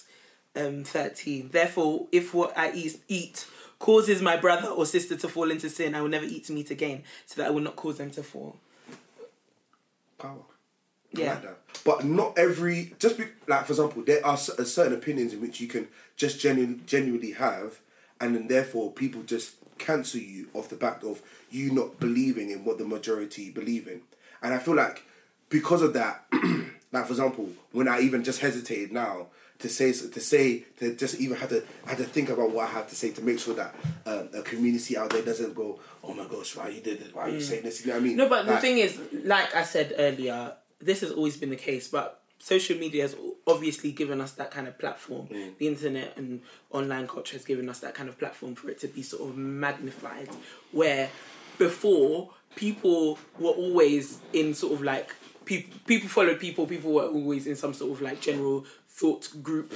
[0.56, 1.50] um, 13.
[1.52, 3.46] Therefore, if what I eat, eat
[3.81, 7.03] causes my brother or sister to fall into sin, I will never eat meat again,
[7.27, 8.57] so that I will not cause them to fall.
[10.19, 10.45] power.
[11.12, 11.33] Yeah.
[11.33, 11.59] like that.
[11.85, 15.66] But not every just be, like for example, there are certain opinions in which you
[15.66, 17.81] can just genu- genuinely have,
[18.21, 22.64] and then therefore people just cancel you off the back of you not believing in
[22.64, 24.03] what the majority believe in,
[24.40, 25.03] and I feel like
[25.49, 26.27] because of that,
[26.93, 29.29] like for example, when I even just hesitated now
[29.61, 32.68] to say to say to just even have to I had to think about what
[32.68, 33.75] I had to say to make sure that
[34.07, 37.14] um, a community out there doesn't go, oh my gosh, why you did it?
[37.14, 37.85] Why are you saying this?
[37.85, 38.14] You know what I mean?
[38.14, 38.18] Mm.
[38.18, 41.88] No, but the thing is, like I said earlier, this has always been the case,
[41.88, 43.14] but social media has
[43.46, 45.29] obviously given us that kind of platform.
[45.29, 45.59] Mm.
[45.59, 48.88] The internet and online culture has given us that kind of platform for it to
[48.88, 50.31] be sort of magnified.
[50.73, 51.11] Where
[51.59, 57.46] before, people were always in sort of like, people, people followed people, people were always
[57.46, 58.64] in some sort of like general
[59.01, 59.73] thought group.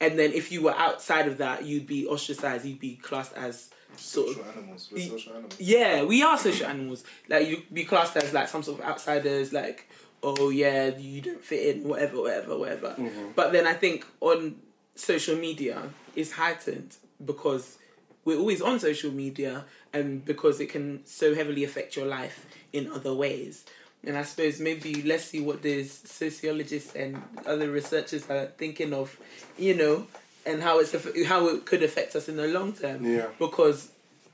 [0.00, 3.70] And then if you were outside of that, you'd be ostracized, you'd be classed as
[3.96, 4.88] sort of Social animals.
[4.92, 5.56] We're social animals.
[5.58, 7.04] yeah, we are social animals.
[7.28, 9.88] Like you'd be classed as like some sort of outsiders, like
[10.22, 12.88] oh yeah, you don't fit in, whatever, whatever, whatever.
[12.98, 13.30] Mm-hmm.
[13.34, 14.56] But then I think on
[14.94, 17.78] social media is heightened because
[18.24, 22.90] we're always on social media and because it can so heavily affect your life in
[22.90, 23.64] other ways.
[24.06, 29.18] And I suppose maybe let's see what these sociologists and other researchers are thinking of,
[29.58, 30.06] you know,
[30.46, 30.94] and how it's
[31.26, 33.04] how it could affect us in the long term.
[33.04, 33.26] Yeah.
[33.38, 33.90] Because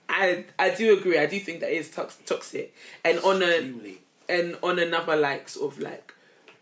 [0.08, 1.18] I I do agree.
[1.18, 2.74] I do think that is tox- toxic.
[3.02, 3.98] And on a Extremely.
[4.28, 6.12] and on another like sort of like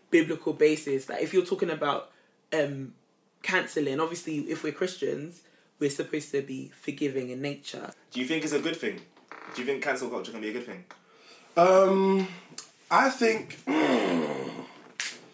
[0.09, 2.11] biblical basis, like if you're talking about
[2.53, 2.93] um
[3.43, 5.41] canceling, obviously if we're Christians,
[5.79, 7.91] we're supposed to be forgiving in nature.
[8.11, 9.01] Do you think it's a good thing?
[9.53, 10.85] Do you think cancel culture can be a good thing?
[11.57, 12.27] Um,
[12.91, 13.57] I think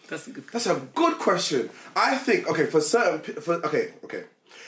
[0.07, 0.47] That's a good.
[0.53, 1.69] that's a good question.
[1.95, 4.25] I think okay for certain for okay okay.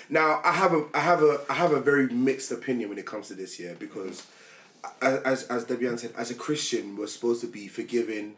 [0.10, 3.06] Now I have a I have a I have a very mixed opinion when it
[3.06, 4.26] comes to this year because
[5.02, 8.36] as as Debbie-Ann said, as a Christian, we're supposed to be forgiving,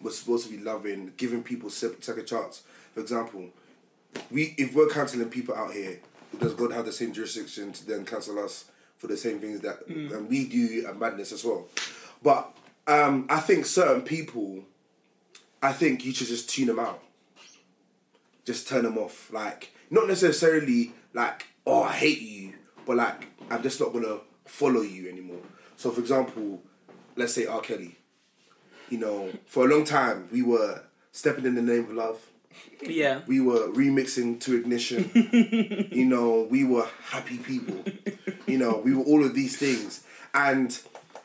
[0.00, 2.62] we're supposed to be loving, giving people second chance.
[2.92, 3.48] For example,
[4.30, 5.98] we if we're canceling people out here,
[6.38, 8.66] does God have the same jurisdiction to then cancel us
[8.98, 10.12] for the same things that mm.
[10.14, 11.66] and we do and madness as well?
[12.22, 12.54] But
[12.86, 14.64] um, I think certain people,
[15.62, 17.02] I think you should just tune them out.
[18.44, 19.32] Just turn them off.
[19.32, 22.52] Like not necessarily like oh I hate you,
[22.86, 25.40] but like I'm just not gonna follow you anymore.
[25.76, 26.60] So for example,
[27.16, 27.60] let's say R.
[27.60, 27.96] Kelly.
[28.90, 32.20] You know, for a long time we were stepping in the name of love
[32.82, 33.22] Yeah.
[33.26, 35.10] we were remixing to ignition
[35.90, 37.76] you know we were happy people
[38.46, 40.76] you know we were all of these things and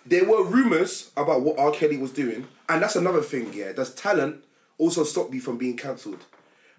[0.05, 1.71] there were rumors about what r.
[1.71, 3.71] Kelly was doing and that's another thing yeah.
[3.71, 4.43] Does talent
[4.77, 6.25] also stop you from being cancelled?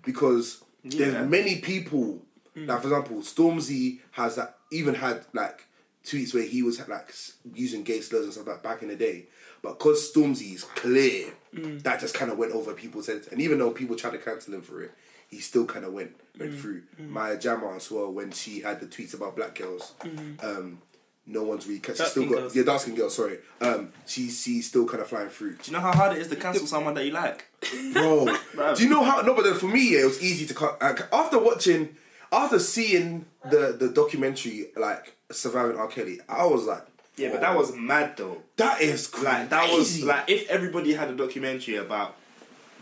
[0.04, 1.10] Because Yeah.
[1.10, 2.22] there's many people
[2.56, 2.66] mm.
[2.66, 5.64] like for example stormzy has that even had like
[6.04, 7.12] tweets where he was like
[7.54, 9.26] using gay slurs and stuff like back in the day.
[9.62, 11.82] But because stormzy is clear mm.
[11.82, 13.28] that just kind of went over people's heads.
[13.28, 14.92] And even though people tried to cancel him for it
[15.30, 16.58] he still kind of went went mm.
[16.58, 16.82] through.
[16.98, 19.92] Maya jama as well when she had the tweets about black girls.
[20.00, 20.44] Mm-hmm.
[20.46, 20.82] Um
[21.26, 22.56] no one's really ca- she's still got girls.
[22.56, 25.72] yeah dark skin girl sorry um she she's still kind of flying through Do you
[25.72, 27.46] know how hard it is to cancel someone that you like?
[27.92, 28.26] bro.
[28.74, 29.20] Do you know how?
[29.20, 30.80] No, but then for me, yeah, it was easy to cut.
[30.80, 31.94] like, After watching,
[32.32, 35.86] after seeing the the documentary, like surviving R.
[35.88, 36.84] Kelly, I was like,
[37.16, 38.38] Yeah, but that was mad though.
[38.56, 39.26] that is crazy.
[39.26, 42.16] Like that was like if everybody had a documentary about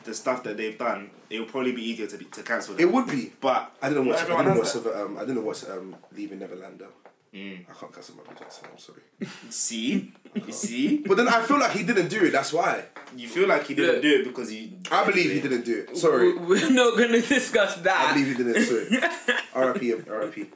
[0.05, 2.89] the stuff that they've done, it would probably be easier to be, to cancel them.
[2.89, 3.33] It would be.
[3.41, 4.31] But I didn't not watch.
[4.31, 4.77] I didn't watch.
[4.77, 7.08] Um, I didn't watch um, Leaving Neverland though.
[7.35, 7.67] Mm.
[7.69, 8.69] I can't cancel Michael Jackson.
[8.73, 9.03] I'm sorry.
[9.51, 12.31] See, you see, But then I feel like he didn't do it.
[12.33, 12.85] That's why.
[13.17, 14.03] you feel like he didn't Look.
[14.03, 14.73] do it because he.
[14.91, 15.97] I believe he didn't do it.
[15.97, 16.33] Sorry.
[16.33, 18.11] We- We're not going to discuss that.
[18.11, 18.65] I believe he didn't.
[18.65, 19.11] Sorry.
[19.55, 19.93] R.I.P.
[19.93, 20.47] R.I.P.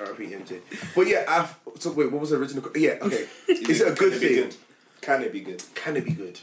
[0.00, 0.24] R.I.P.
[0.26, 0.60] MJ.
[0.94, 2.62] But yeah, I've, so wait, what was the original?
[2.68, 3.26] que- Yeah, okay.
[3.48, 4.34] Is it a good Can it thing?
[4.34, 4.56] good?
[5.00, 5.62] Can it be good?
[5.74, 6.38] Can it be good?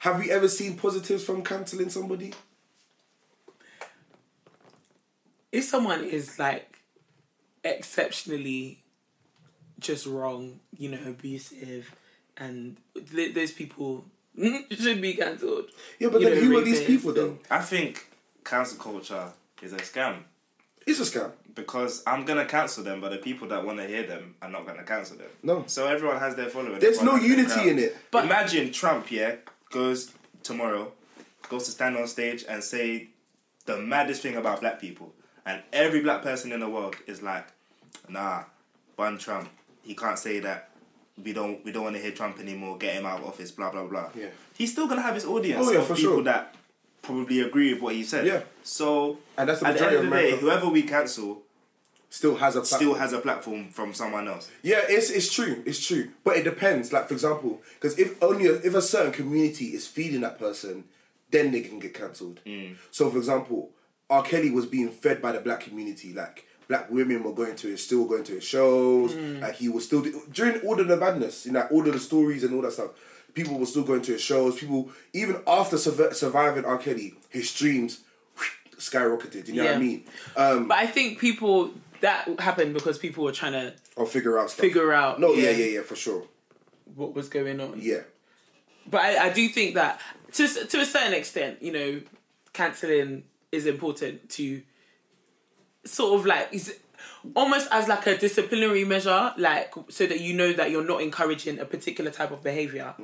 [0.00, 2.32] Have we ever seen positives from cancelling somebody?
[5.52, 6.75] if someone is like
[7.70, 8.82] exceptionally
[9.78, 11.94] just wrong, you know, abusive,
[12.36, 12.76] and
[13.14, 14.04] th- those people
[14.70, 15.66] should be cancelled.
[15.98, 17.38] Yeah, but You then know, who are these rapists people though?
[17.50, 18.06] I think
[18.44, 20.18] cancel culture is a scam
[20.86, 21.32] It's a scam.
[21.54, 24.66] because I'm gonna cancel them, but the people that want to hear them are not
[24.66, 25.28] gonna cancel them.
[25.42, 25.64] No.
[25.66, 26.78] So everyone has their following.
[26.78, 27.96] There's no unity in it.
[28.10, 29.36] But- imagine Trump, yeah,
[29.70, 30.92] goes tomorrow,
[31.48, 33.08] goes to stand on stage and say
[33.66, 35.12] the maddest thing about black people,
[35.44, 37.46] and every black person in the world is like,
[38.08, 38.44] nah,
[38.96, 39.48] ban Trump.
[39.82, 40.70] He can't say that.
[41.22, 41.64] We don't.
[41.64, 42.76] We don't want to hear Trump anymore.
[42.78, 43.50] Get him out of office.
[43.50, 44.10] Blah blah blah.
[44.14, 44.26] Yeah.
[44.56, 46.22] He's still gonna have his audience Oh, yeah, of for people sure.
[46.24, 46.54] that
[47.02, 48.26] probably agree with what he said.
[48.26, 48.42] Yeah.
[48.62, 51.42] So And that's the at the end of of the day, whoever we cancel
[52.08, 52.78] Still has a platform.
[52.80, 54.48] still has a platform from someone else.
[54.62, 55.62] Yeah, it's it's true.
[55.66, 56.92] It's true, but it depends.
[56.92, 60.84] Like for example, because if only a, if a certain community is feeding that person,
[61.30, 62.40] then they can get cancelled.
[62.46, 62.76] Mm.
[62.90, 63.70] So for example,
[64.08, 64.22] R.
[64.22, 66.12] Kelly was being fed by the black community.
[66.14, 69.14] Like black women were going to his still going to his shows.
[69.14, 72.42] Like he was still during all of the madness, you know, all of the stories
[72.44, 72.90] and all that stuff.
[73.34, 74.58] People were still going to his shows.
[74.58, 76.78] People even after survi- surviving R.
[76.78, 78.00] Kelly, his streams
[78.78, 79.48] skyrocketed.
[79.48, 80.04] You know what I mean?
[80.36, 84.50] Um, But I think people that happened because people were trying to or figure out
[84.50, 84.60] stuff.
[84.60, 86.24] figure out No, yeah, yeah, yeah, for sure.
[86.94, 87.78] what was going on.
[87.80, 88.00] Yeah.
[88.88, 90.00] But I, I do think that
[90.32, 92.00] to to a certain extent, you know,
[92.52, 94.62] cancelling is important to
[95.86, 96.74] sort of like is
[97.34, 101.58] almost as like a disciplinary measure, like so that you know that you're not encouraging
[101.58, 102.94] a particular type of behavior,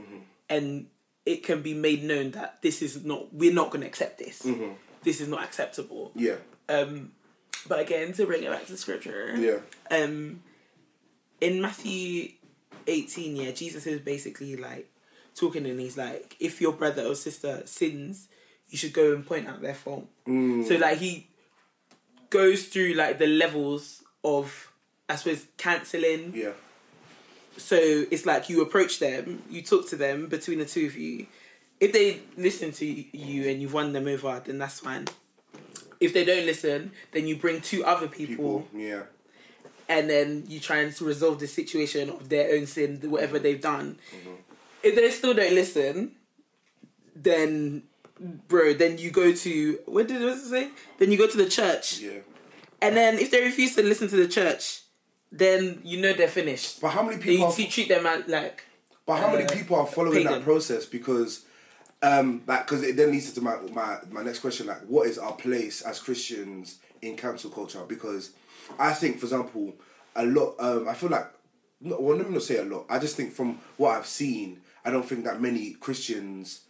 [0.48, 0.86] and
[1.24, 4.46] it can be made known that this is not we're not going to accept this.
[5.02, 6.12] This is not acceptable.
[6.14, 6.36] Yeah.
[6.68, 7.12] Um,
[7.68, 9.58] but again, to bring it back to scripture, Yeah.
[9.90, 10.42] um
[11.40, 12.30] in Matthew
[12.86, 14.88] 18, yeah, Jesus is basically like
[15.34, 18.28] talking and he's like, if your brother or sister sins,
[18.68, 20.06] you should go and point out their fault.
[20.26, 21.28] So like he
[22.32, 24.72] goes through like the levels of
[25.08, 26.32] I suppose cancelling.
[26.34, 26.52] Yeah.
[27.58, 31.26] So it's like you approach them, you talk to them between the two of you.
[31.78, 35.06] If they listen to you and you've won them over, then that's fine.
[36.00, 38.68] If they don't listen, then you bring two other people People.
[38.74, 39.02] Yeah.
[39.88, 43.42] and then you try and resolve the situation of their own sin, whatever mm-hmm.
[43.42, 43.98] they've done.
[44.16, 44.34] Mm-hmm.
[44.82, 46.12] If they still don't listen,
[47.14, 47.82] then
[48.20, 50.70] bro, then you go to what did what it say?
[50.98, 52.20] Then you go to the church, Yeah.
[52.80, 54.82] and then if they refuse to listen to the church,
[55.30, 56.80] then you know they're finished.
[56.80, 57.54] But how many people?
[57.56, 58.64] you treat them like
[59.06, 60.32] but how many uh, people are following pagan.
[60.32, 60.86] that process?
[60.86, 61.44] Because,
[62.02, 64.66] um, like, because it then leads to my, my my next question.
[64.66, 67.82] Like, what is our place as Christians in cancel culture?
[67.86, 68.30] Because
[68.78, 69.74] I think, for example,
[70.14, 70.54] a lot.
[70.58, 71.26] Um, I feel like,
[71.80, 72.86] no, well, let me not say a lot.
[72.88, 76.60] I just think from what I've seen, I don't think that many Christians,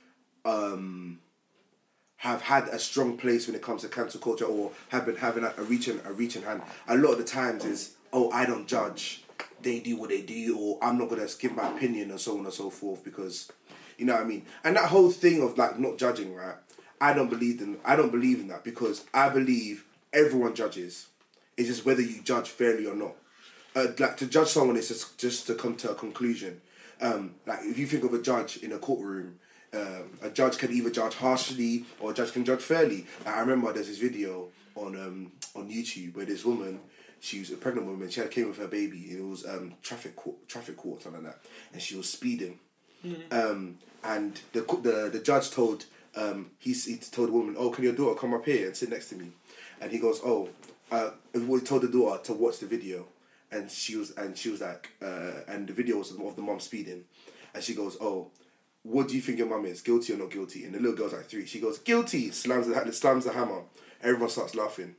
[0.44, 1.18] um,
[2.22, 5.42] have had a strong place when it comes to cancel culture or have been having
[5.42, 6.62] a, a reaching a reaching hand.
[6.86, 9.24] A lot of the times is oh I don't judge,
[9.60, 12.44] they do what they do, or I'm not gonna give my opinion and so on
[12.44, 13.50] and so forth because
[13.98, 14.46] you know what I mean.
[14.62, 16.54] And that whole thing of like not judging, right?
[17.00, 21.08] I don't believe in I don't believe in that because I believe everyone judges.
[21.56, 23.16] It's just whether you judge fairly or not.
[23.74, 26.60] Uh, like to judge someone is just just to come to a conclusion.
[27.00, 29.40] Um, like if you think of a judge in a courtroom,
[29.74, 33.06] um, a judge can either judge harshly or a judge can judge fairly.
[33.24, 36.80] Like, I remember there's this video on um, on YouTube where this woman,
[37.20, 39.74] she was a pregnant woman, she had came with her baby, and it was um,
[39.82, 42.58] traffic court, traffic court, something like that, and she was speeding.
[43.30, 47.84] Um, and the the the judge told um, he he told the woman, "Oh, can
[47.84, 49.32] your daughter come up here and sit next to me?"
[49.80, 50.50] And he goes, "Oh,"
[50.90, 53.06] uh, he told the daughter to watch the video,
[53.50, 56.60] and she was and she was like, uh, and the video was of the mom
[56.60, 57.04] speeding,
[57.54, 58.30] and she goes, "Oh."
[58.84, 59.80] What do you think your mum is?
[59.80, 60.64] Guilty or not guilty?
[60.64, 61.46] And the little girl's like three.
[61.46, 63.62] She goes, guilty, slams the, slams the hammer.
[64.02, 64.96] Everyone starts laughing.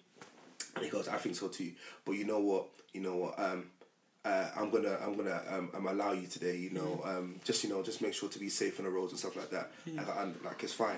[0.75, 1.71] And he goes, I think so too.
[2.05, 2.67] But you know what?
[2.93, 3.39] You know what?
[3.39, 3.65] Um,
[4.25, 6.55] uh, I'm gonna, I'm gonna, um, um, allow you today.
[6.55, 9.11] You know, um, just you know, just make sure to be safe on the roads
[9.11, 9.71] and stuff like that.
[9.93, 10.97] Like, I, like it's fine.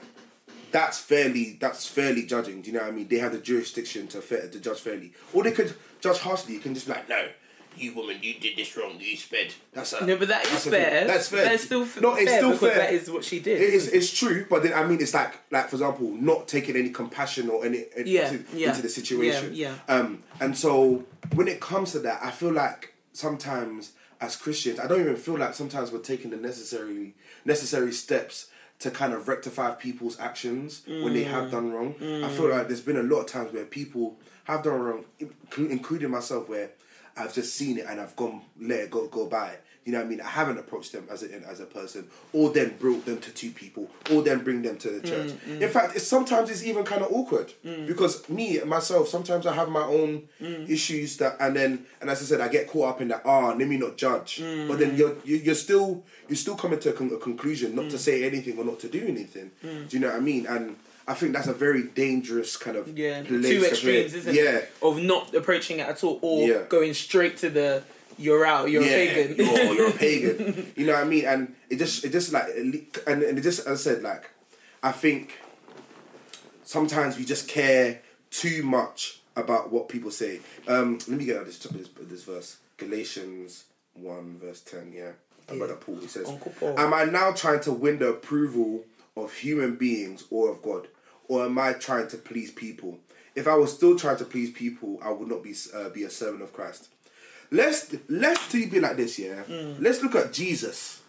[0.72, 2.62] That's fairly, that's fairly judging.
[2.62, 3.08] Do you know what I mean?
[3.08, 6.54] They have the jurisdiction to fair, to judge fairly, or they could judge harshly.
[6.54, 7.28] You can just be like, no,
[7.78, 8.98] you woman, you did this wrong.
[9.00, 9.54] You sped.
[9.74, 10.72] That's a, No, but that is that's thing.
[10.74, 11.08] fair.
[11.08, 11.46] That's fair.
[11.46, 12.76] That's still f- no, it's fair still fair.
[12.76, 13.62] that is what she did.
[13.62, 16.76] It is, it's true, but then I mean, it's like, like for example, not taking
[16.76, 19.52] any compassion or any, any Yeah, into, yeah, into the situation.
[19.54, 24.80] yeah, Um, and so when it comes to that, I feel like sometimes as Christians,
[24.80, 28.48] I don't even feel like sometimes we're taking the necessary necessary steps
[28.80, 31.32] to kind of rectify people's actions when they Mm.
[31.32, 31.96] have done wrong.
[32.24, 35.06] I feel like there's been a lot of times where people have done wrong,
[35.58, 36.72] including myself, where
[37.18, 39.58] I've just seen it and I've gone let it go go by.
[39.86, 40.22] You know what I mean?
[40.22, 43.52] I haven't approached them as a as a person, or then brought them to two
[43.52, 45.32] people, or then bring them to the church.
[45.48, 47.54] Mm, In fact, it's sometimes it's even kind of awkward
[47.86, 50.68] because me myself sometimes I have my own Mm.
[50.68, 53.22] issues that, and then and as I said, I get caught up in that.
[53.26, 54.40] Ah, let me not judge.
[54.42, 54.68] Mm.
[54.68, 57.86] But then you're you- you're still you're still coming to a, con- a conclusion not
[57.86, 57.92] Mm.
[57.92, 59.52] to say anything or not to do anything.
[59.62, 60.48] Do you know what I mean?
[60.48, 64.58] And I think that's a very dangerous kind of yeah, two extremes, isn't yeah.
[64.58, 64.72] it?
[64.82, 66.64] Of not approaching it at all, or Yeah.
[66.68, 67.84] going straight to the
[68.18, 69.36] you're out, you're a pagan.
[69.38, 70.72] You're, you're a pagan.
[70.76, 71.26] You know what I mean?
[71.26, 72.48] And it just, it just like,
[73.06, 74.30] and, and it just, as I said, like,
[74.82, 75.38] I think
[76.64, 80.40] sometimes we just care too much about what people say.
[80.68, 84.92] Um, let me get out this this, this verse, Galatians one verse ten.
[84.96, 85.12] Yeah,
[85.50, 85.64] Yeah.
[85.64, 85.98] about Paul.
[85.98, 86.80] He says, Uncle Paul.
[86.80, 88.84] "Am I now trying to win the approval
[89.18, 90.88] of human beings or of God,
[91.28, 93.00] or am I trying to please people?
[93.36, 96.10] If I was still trying to please people, I would not be uh, be a
[96.10, 96.90] servant of Christ."
[97.52, 99.44] Let's let's do be like this, yeah.
[99.48, 99.78] Mm.
[99.80, 101.02] Let's look at Jesus.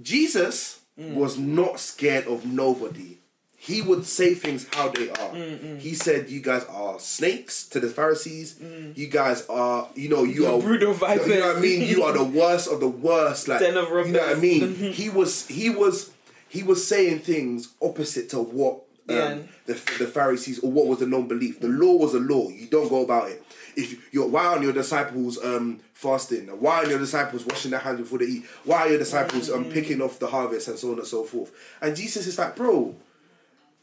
[0.00, 1.14] Jesus mm.
[1.14, 3.18] was not scared of nobody.
[3.56, 5.30] He would say things how they are.
[5.30, 8.60] Mm, he said, "You guys are snakes to the Pharisees.
[8.96, 11.88] You guys are, you know, you You're are brood of You know what I mean?
[11.88, 13.46] You are the worst of the worst.
[13.52, 14.74] Like, you know what I mean?
[14.92, 16.11] he was, he was,
[16.56, 18.74] he was saying things opposite to what
[19.08, 19.38] um, Yeah.
[19.66, 21.60] the the Pharisees or what was the known belief.
[21.60, 22.48] The law was a law.
[22.50, 23.42] You don't go about it.
[23.74, 26.46] If you're why aren't your disciples um, fasting?
[26.64, 28.44] Why aren't your disciples washing their hands before they eat?
[28.64, 31.50] Why are your disciples um, picking off the harvest and so on and so forth?
[31.80, 32.94] And Jesus is like, bro,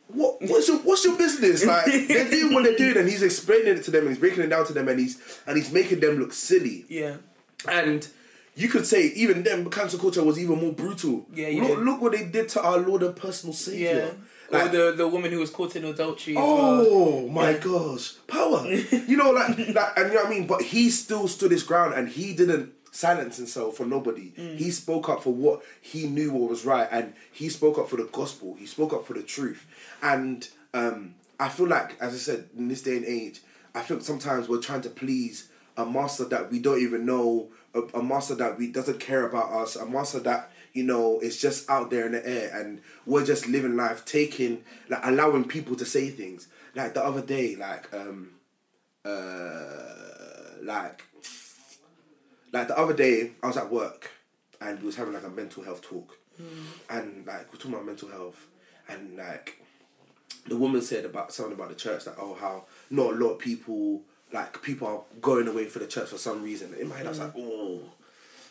[0.08, 1.66] what what's your what's your business?
[1.66, 4.44] Like they're doing what they're doing, and he's explaining it to them, and he's breaking
[4.44, 6.86] it down to them, and he's and he's making them look silly.
[6.88, 7.18] yeah.
[7.68, 8.08] And
[8.60, 11.26] you could say even then, cancel culture was even more brutal.
[11.34, 13.60] Yeah, you look, look what they did to our Lord and personal Yeah.
[13.60, 14.16] Savior.
[14.52, 16.34] or Like, the the woman who was caught in adultery.
[16.36, 16.86] as well.
[16.90, 18.66] Oh my gosh, power!
[19.08, 20.48] you know, like, like, and you know what I mean.
[20.48, 24.32] But he still stood his ground, and he didn't silence himself for nobody.
[24.58, 27.98] He spoke up for what he knew what was right, and he spoke up for
[27.98, 28.56] the gospel.
[28.60, 29.66] He spoke up for the truth,
[30.02, 33.42] and um, I feel like, as I said, in this day and age,
[33.76, 35.49] I think sometimes we're trying to please
[35.80, 39.52] a master that we don't even know, a, a master that we doesn't care about
[39.52, 43.26] us, a master that you know is just out there in the air, and we're
[43.26, 46.50] just living life, taking like allowing people to say things.
[46.76, 48.32] Like the other day, like um,
[49.06, 51.06] uh, like
[52.52, 54.12] like the other day, I was at work,
[54.60, 56.18] and we was having like a mental health talk,
[56.90, 58.48] and like we're talking about mental health,
[58.90, 59.62] and like
[60.46, 63.40] the woman said about something about the church, like oh how not a lot of
[63.40, 66.74] people like people are going away for the church for some reason.
[66.80, 67.44] In my head, I was like, mm.
[67.44, 67.82] oh.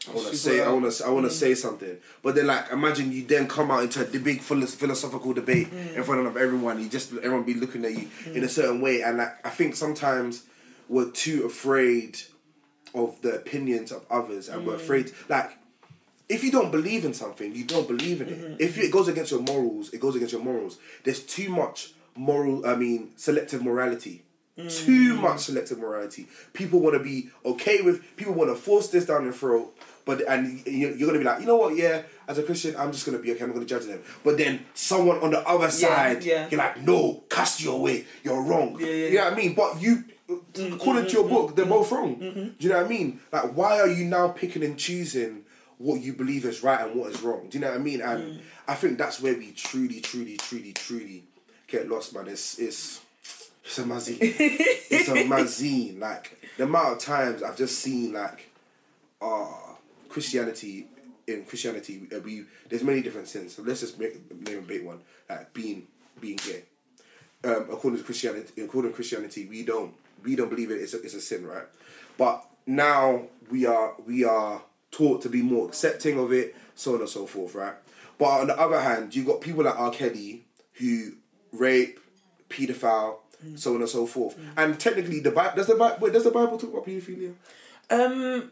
[0.08, 1.36] I want to say, I want to, I want to mm.
[1.36, 5.70] say something, but then like, imagine you then come out into the big philosophical debate
[5.70, 5.96] mm.
[5.96, 6.80] in front of everyone.
[6.80, 9.76] You just everyone be looking at you in a certain way, and like, I think
[9.76, 10.44] sometimes
[10.88, 12.20] we're too afraid
[12.94, 15.58] of the opinions of others, and we're afraid like
[16.28, 18.40] if you don't believe in something, you don't believe in it.
[18.40, 18.54] Mm-hmm.
[18.58, 20.78] If it goes against your morals, it goes against your morals.
[21.04, 24.24] There's too much moral, I mean, selective morality.
[24.58, 25.20] Too mm.
[25.20, 26.26] much selective morality.
[26.52, 29.72] People want to be okay with, people want to force this down your throat,
[30.04, 32.74] but, and you- you're going to be like, you know what, yeah, as a Christian,
[32.76, 34.02] I'm just going to be okay, I'm going to judge them.
[34.24, 36.48] But then someone on the other side, yeah.
[36.50, 38.76] you're like, no, cast you away, you're wrong.
[38.80, 39.06] Yeah, yeah.
[39.06, 39.54] You know what I mean?
[39.54, 41.74] But you, mm-hmm, according to your mm-hmm, book, they're mm-hmm.
[41.74, 42.18] both wrong.
[42.18, 43.20] Do you know what I mean?
[43.32, 45.44] Like, why are you now picking and choosing
[45.78, 47.48] what you believe is right and what is wrong?
[47.48, 48.00] Do you know what I mean?
[48.00, 48.40] And mm.
[48.66, 51.24] I think that's where we truly, truly, truly, truly
[51.68, 52.26] get lost, man.
[52.26, 53.00] It's it's
[53.68, 54.18] it's a mazine.
[54.20, 56.00] it's a mazine.
[56.00, 58.50] Like the amount of times I've just seen like,
[59.20, 59.46] uh
[60.08, 60.86] Christianity.
[61.26, 63.54] In Christianity, uh, we there's many different sins.
[63.54, 64.14] So let's just make
[64.48, 65.86] name a big one, like being
[66.18, 66.62] being gay
[67.44, 70.80] um, according to Christianity, according to Christianity, we don't we don't believe it.
[70.80, 71.64] It's a, it's a sin, right?
[72.16, 77.00] But now we are we are taught to be more accepting of it, so on
[77.00, 77.74] and so forth, right?
[78.18, 79.90] But on the other hand, you got people like R.
[79.90, 81.12] Kelly who
[81.52, 82.00] rape,
[83.44, 84.38] pedophile, so on and so forth.
[84.56, 87.34] And technically, the Bible does the Bible does the Bible talk about pedophilia?
[87.90, 88.50] Um,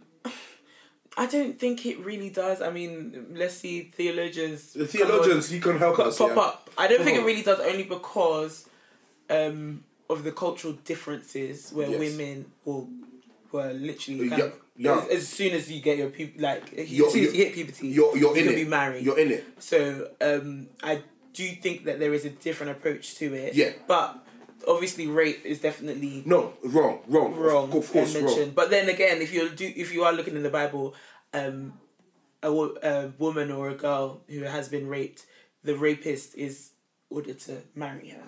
[1.18, 2.60] I don't think it really does.
[2.60, 4.74] I mean, let's see theologians.
[4.74, 6.18] The theologians, you can help on, us.
[6.18, 6.40] pop yeah?
[6.42, 6.70] up.
[6.76, 8.68] I don't think it really does, only because
[9.30, 11.98] um, of the cultural differences where Yes.
[11.98, 12.88] women will
[13.52, 14.98] well, literally, Yeah, kind of- yeah.
[15.04, 17.54] As, as soon as you get your pu- like, as You're- soon as you hit
[17.54, 18.56] puberty, You're you're you in can it.
[18.56, 19.04] be married.
[19.04, 19.44] You're in it.
[19.58, 23.54] So um, I do think that there is a different approach to it.
[23.54, 23.70] Yeah.
[23.86, 24.18] But
[24.66, 27.72] obviously, rape is definitely No, wrong, wrong, wrong.
[27.72, 28.52] Of course, wrong.
[28.54, 30.94] But then again, if you do, if you are looking in the Bible,
[31.32, 31.74] um,
[32.42, 35.26] a, a woman or a girl who has been raped,
[35.62, 36.70] the rapist is
[37.10, 38.22] ordered to marry her,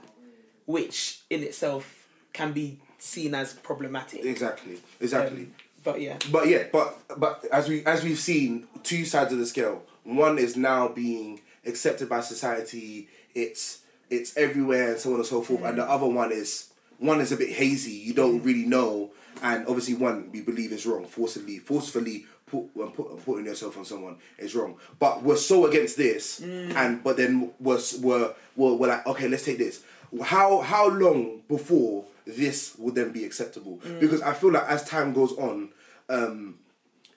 [0.67, 4.25] which in itself can be seen as problematic.
[4.25, 5.43] Exactly, exactly.
[5.43, 9.39] Um, but yeah, But yeah, but but as we as we've seen, two sides of
[9.39, 9.83] the scale.
[10.05, 13.09] One is now being accepted by society.
[13.35, 13.81] It's
[14.11, 15.63] it's everywhere and so on and so forth.
[15.65, 15.91] And the mm.
[15.91, 17.93] other one is one is a bit hazy.
[17.93, 18.45] You don't mm.
[18.45, 19.11] really know.
[19.43, 21.05] And obviously, one we believe is wrong.
[21.07, 24.77] Forcibly, forcefully put when put, putting yourself on someone is wrong.
[24.99, 26.75] But we're so against this, mm.
[26.75, 29.83] and but then we're, we're we're we're like, okay, let's take this.
[30.23, 33.81] How how long before this would then be acceptable?
[34.01, 35.71] Because I feel like as time goes on,
[36.09, 36.59] um,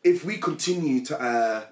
[0.04, 1.64] if we continue to uh,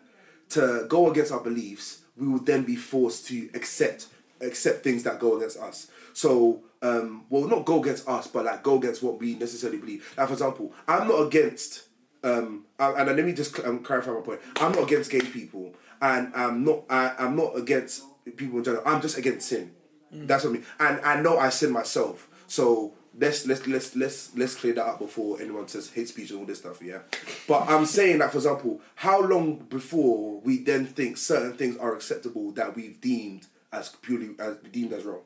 [0.49, 4.07] to go against our beliefs, we will then be forced to accept
[4.41, 5.87] accept things that go against us.
[6.13, 10.13] So, um, well, not go against us, but like go against what we necessarily believe.
[10.17, 11.83] Like for example, I'm not against.
[12.21, 14.41] Um, and let me just um, clarify my point.
[14.57, 16.83] I'm not against gay people, and I'm not.
[16.89, 18.03] I, I'm not against
[18.35, 18.83] people in general.
[18.85, 19.71] I'm just against sin.
[20.11, 20.65] That's what I mean.
[20.79, 22.27] And I know I sin myself.
[22.47, 26.39] So let's let's let's let's let's clear that up before anyone says hate speech and
[26.39, 26.81] all this stuff.
[26.81, 26.99] Yeah.
[27.47, 31.95] But I'm saying that, for example, how long before we then think certain things are
[31.95, 35.21] acceptable that we've deemed as purely as deemed as wrong?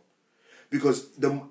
[0.69, 1.41] Because the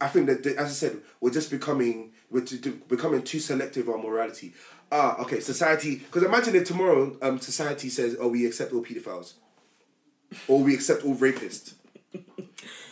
[0.00, 3.38] I think that the, as I said, we're just becoming we're to, to becoming too
[3.38, 4.54] selective on morality.
[4.90, 5.96] Ah, okay, society.
[5.96, 9.34] Because imagine if tomorrow um society says, "Oh, we accept all pedophiles,"
[10.48, 11.74] or we accept all rapists.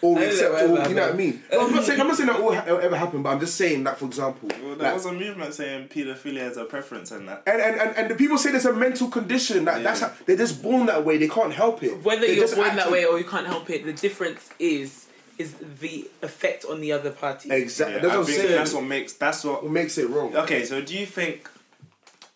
[0.03, 1.43] Or we accept all, you know what I mean?
[1.53, 3.57] No, I'm not saying I'm not saying that all ha- ever happened, but I'm just
[3.57, 7.11] saying that for example, Well, there like- was a movement saying paedophilia is a preference
[7.11, 7.43] and that.
[7.47, 10.39] and, and, and, and the people say there's a mental condition that that's how they're
[10.39, 11.19] just born that way.
[11.19, 12.03] They can't help it.
[12.03, 15.07] whether They're you're born that way or you can't help it, the difference is
[15.37, 17.51] is the effect on the other party.
[17.51, 17.97] exactly.
[17.97, 18.53] Yeah, that's what I'm saying.
[18.53, 19.63] that's what makes that's what.
[19.65, 20.35] what makes it wrong.
[20.35, 21.47] Okay, so do you think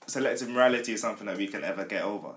[0.07, 2.33] selective morality is something that we can ever get over?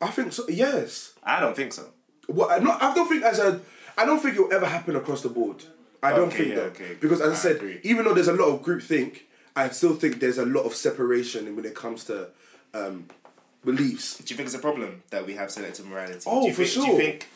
[0.00, 0.44] I think so.
[0.48, 1.14] Yes.
[1.24, 1.88] I don't think so.
[2.28, 3.60] Well, I, not, I don't think as a.
[3.98, 5.64] I don't think it'll ever happen across the board.
[6.02, 6.96] I don't Okay, think yeah, that okay.
[6.98, 7.80] because as I, I said, agree.
[7.82, 9.20] even though there's a lot of groupthink,
[9.54, 12.28] I still think there's a lot of separation when it comes to
[12.72, 13.06] um,
[13.64, 14.16] beliefs.
[14.18, 16.20] Do you think it's a problem that we have selective morality?
[16.26, 16.96] Oh, for think, Do you sure.
[16.96, 17.28] think?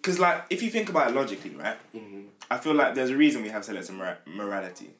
[0.00, 1.76] Because like, if you think about it logically, right?
[1.94, 2.20] Mm-hmm.
[2.50, 4.90] I feel like there's a reason we have selective mora- morality.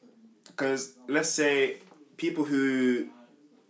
[0.45, 1.77] Because let's say
[2.17, 3.07] people who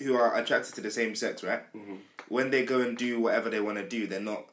[0.01, 1.61] who are attracted to the same sex, right?
[1.73, 1.95] Mm-hmm.
[2.29, 4.45] When they go and do whatever they want to do, they're not.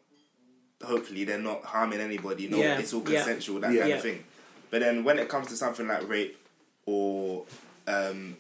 [0.85, 2.49] Hopefully, they're not harming anybody.
[2.49, 3.23] No, Yeah, it's all yeah.
[3.25, 3.61] consensual.
[3.61, 3.81] That Yeah.
[3.81, 3.97] kind Yeah.
[3.97, 4.25] of thing.
[4.71, 6.37] But then when it comes to something like rape
[6.85, 7.47] or
[7.89, 8.37] um,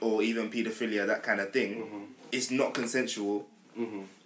[0.00, 2.04] or even paedophilia, that kind of thing, Mm-hmm.
[2.32, 3.46] it's not consensual.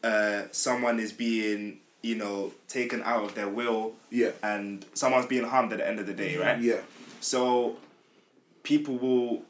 [0.03, 4.30] Uh, someone is being, you know, taken out of their will, Yeah.
[4.42, 6.61] and someone's being harmed at the end of the day, right?
[6.61, 6.80] Yeah.
[7.20, 7.78] So
[8.62, 9.42] people will,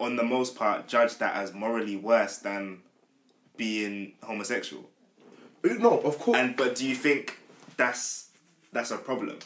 [0.00, 2.78] on the most part, judge that as morally worse than
[3.56, 4.88] being homosexual.
[5.64, 6.38] No, of course.
[6.38, 7.38] And but do you think
[7.76, 8.30] that's
[8.72, 9.38] that's a problem?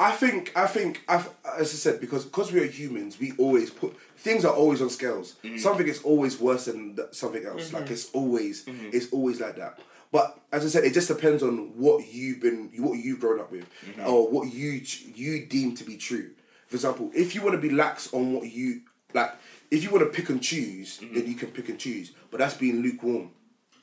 [0.00, 1.28] I think I think I've,
[1.58, 4.88] as I said because because we are humans, we always put things are always on
[4.88, 5.36] scales.
[5.44, 5.58] Mm-hmm.
[5.58, 7.72] Something is always worse than something else.
[7.72, 7.92] Like mm-hmm.
[7.92, 8.88] it's always mm-hmm.
[8.92, 9.78] it's always like that.
[10.10, 13.52] But as I said, it just depends on what you've been what you've grown up
[13.52, 13.66] with
[14.04, 14.80] or what you
[15.14, 16.30] you deem to be true.
[16.66, 18.80] For example, if you want to be lax on what you
[19.12, 19.32] like,
[19.70, 22.12] if you want to pick and choose, then you can pick and choose.
[22.30, 23.32] But that's being lukewarm,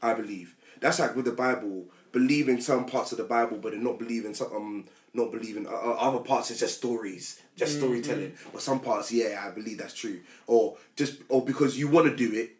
[0.01, 0.55] I believe.
[0.79, 4.33] That's like with the Bible, believing some parts of the Bible, but then not believing
[4.33, 6.51] some, um, not believing uh, uh, other parts.
[6.51, 8.33] It's just stories, just storytelling.
[8.51, 10.21] But some parts, yeah, I believe that's true.
[10.45, 12.51] Or just, or because you want to do it,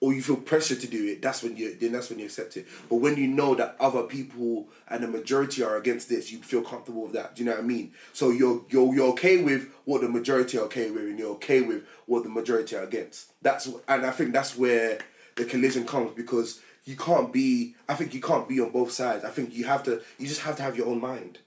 [0.00, 1.20] or you feel pressure to do it.
[1.20, 2.66] That's when you, then that's when you accept it.
[2.88, 6.62] But when you know that other people and the majority are against this, you feel
[6.62, 7.34] comfortable with that.
[7.34, 7.92] Do you know what I mean?
[8.12, 11.62] So you're you're you're okay with what the majority are okay with, and you're okay
[11.62, 13.32] with what the majority are against.
[13.42, 14.98] That's and I think that's where
[15.34, 19.22] the collision comes because you can't be I think you can't be on both sides.
[19.22, 21.38] I think you have to you just have to have your own mind.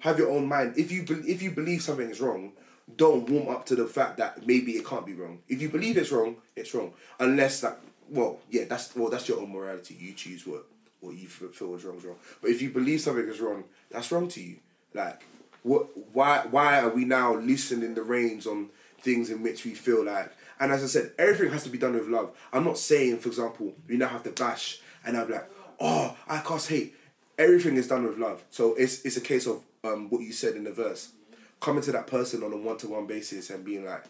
[0.00, 0.74] Have your own mind.
[0.76, 2.52] If you be, if you believe something is wrong,
[2.96, 5.38] don't warm up to the fact that maybe it can't be wrong.
[5.48, 6.94] If you believe it's wrong, it's wrong.
[7.20, 7.78] Unless that
[8.10, 9.96] well, yeah, that's well that's your own morality.
[10.00, 10.66] You choose what
[10.98, 12.18] what you feel is wrong is wrong.
[12.40, 14.56] But if you believe something is wrong, that's wrong to you.
[14.94, 15.22] Like
[15.62, 18.70] what why why are we now loosening the reins on
[19.00, 21.94] things in which we feel like and as I said, everything has to be done
[21.94, 22.30] with love.
[22.52, 25.48] I'm not saying, for example, we now have to bash and I'm like,
[25.80, 26.94] oh, I cause hate.
[27.38, 28.44] Everything is done with love.
[28.50, 31.12] So it's it's a case of um, what you said in the verse.
[31.60, 34.04] Coming to that person on a one to one basis and being like,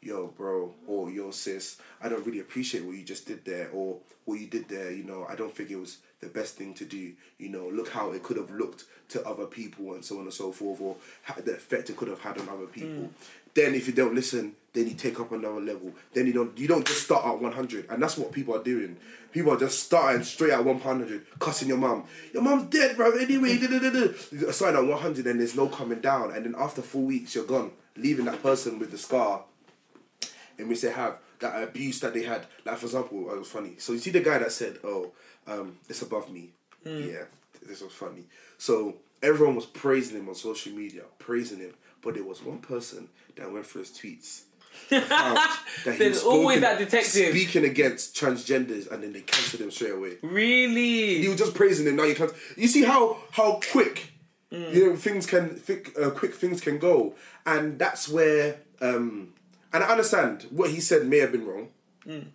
[0.00, 3.98] yo, bro, or yo, sis, I don't really appreciate what you just did there, or
[4.24, 4.90] what you did there.
[4.92, 7.12] You know, I don't think it was the best thing to do.
[7.38, 10.32] You know, look how it could have looked to other people, and so on and
[10.32, 10.96] so forth, or
[11.42, 13.10] the effect it could have had on other people.
[13.58, 15.92] Then, if you don't listen, then you take up another level.
[16.12, 18.62] Then you don't you don't just start at one hundred, and that's what people are
[18.62, 18.96] doing.
[19.32, 22.04] People are just starting straight at one hundred, cussing your mum.
[22.32, 23.10] Your mum's dead, bro.
[23.18, 24.52] Anyway, da, da.
[24.52, 26.30] starting at one hundred, and there's no coming down.
[26.30, 29.42] And then after four weeks, you're gone, leaving that person with the scar
[30.56, 32.46] in which they have that abuse that they had.
[32.64, 33.74] Like for example, it was funny.
[33.78, 35.10] So you see the guy that said, "Oh,
[35.48, 36.50] um, it's above me."
[36.84, 37.24] Yeah,
[37.66, 38.22] this was funny.
[38.56, 43.08] So everyone was praising him on social media, praising him, but there was one person
[43.36, 44.42] that went through his tweets.
[44.90, 45.60] that
[45.98, 47.30] There's always that detective.
[47.30, 50.16] speaking against transgenders, and then they cancelled him straight away.
[50.22, 51.18] Really?
[51.20, 51.96] He was just praising him.
[51.96, 52.32] Now you can't.
[52.56, 54.12] You see how how quick
[54.50, 54.74] Mm.
[54.74, 58.56] you know things can thick, uh, quick things can go, and that's where.
[58.80, 59.34] Um,
[59.74, 61.68] and I understand what he said may have been wrong.
[62.06, 62.28] Mm.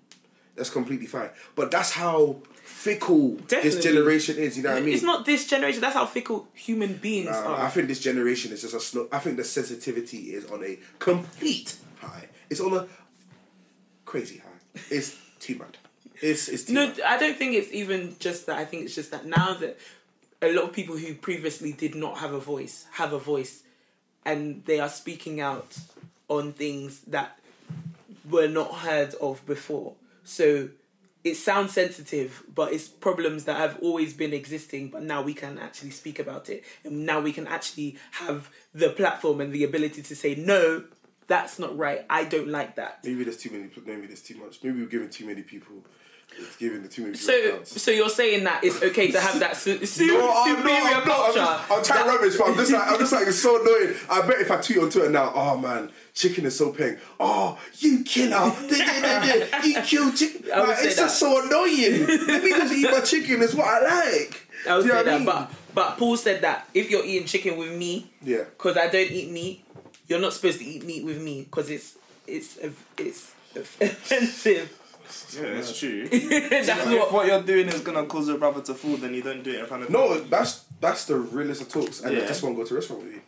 [0.55, 2.43] That's completely fine, but that's how
[2.73, 3.69] fickle Definitely.
[3.69, 4.57] this generation is.
[4.57, 4.93] You know what I mean?
[4.93, 5.79] It's not this generation.
[5.79, 7.61] That's how fickle human beings are.
[7.61, 9.07] I think this generation is just a slow.
[9.11, 12.27] I think the sensitivity is on a complete high.
[12.49, 12.87] It's on a
[14.05, 14.81] crazy high.
[14.89, 15.75] It's too much.
[16.21, 16.99] It's it's too No, much.
[17.05, 18.57] I don't think it's even just that.
[18.57, 19.77] I think it's just that now that
[20.41, 23.63] a lot of people who previously did not have a voice have a voice,
[24.25, 25.77] and they are speaking out
[26.27, 27.37] on things that
[28.29, 29.93] were not heard of before.
[30.23, 30.69] So
[31.23, 34.89] it sounds sensitive, but it's problems that have always been existing.
[34.89, 38.89] But now we can actually speak about it, and now we can actually have the
[38.89, 40.83] platform and the ability to say no.
[41.27, 42.05] That's not right.
[42.09, 42.99] I don't like that.
[43.03, 43.69] Maybe there's too many.
[43.85, 44.61] Maybe there's too much.
[44.61, 45.83] Maybe we're giving too many people.
[46.37, 47.15] It's giving the too many.
[47.15, 50.79] So, so you're saying that it's okay to have that su- su- No, I'm superior
[50.81, 51.19] not, I'm not.
[51.19, 51.39] I'm, culture?
[51.39, 53.95] just, I'm trying that- rubbish, but I'm just like, I'm just like, it's so annoying.
[54.09, 56.99] I bet if I tweet on Twitter now, oh man, chicken is so pink.
[57.19, 58.51] Oh, you killer!
[59.63, 60.49] You kill chicken.
[60.49, 61.03] Like, it's that.
[61.03, 62.07] just so annoying.
[62.27, 63.41] Let me just eat my chicken.
[63.41, 64.47] Is what I like.
[64.69, 65.25] I would Do you say know that, I mean?
[65.25, 68.43] but but Paul said that if you're eating chicken with me, Yeah.
[68.45, 69.65] because I don't eat meat,
[70.07, 71.95] you're not supposed to eat meat with me because it's
[72.27, 72.57] it's
[72.97, 74.79] it's offensive.
[75.35, 76.07] Yeah, that's true.
[76.09, 77.11] That's if what.
[77.11, 79.59] what you're doing is gonna cause your brother to fall, then you don't do it
[79.61, 80.29] in front of No, him.
[80.29, 83.13] that's that's the realest of talks, and I just won't go to a restaurant with
[83.13, 83.21] you.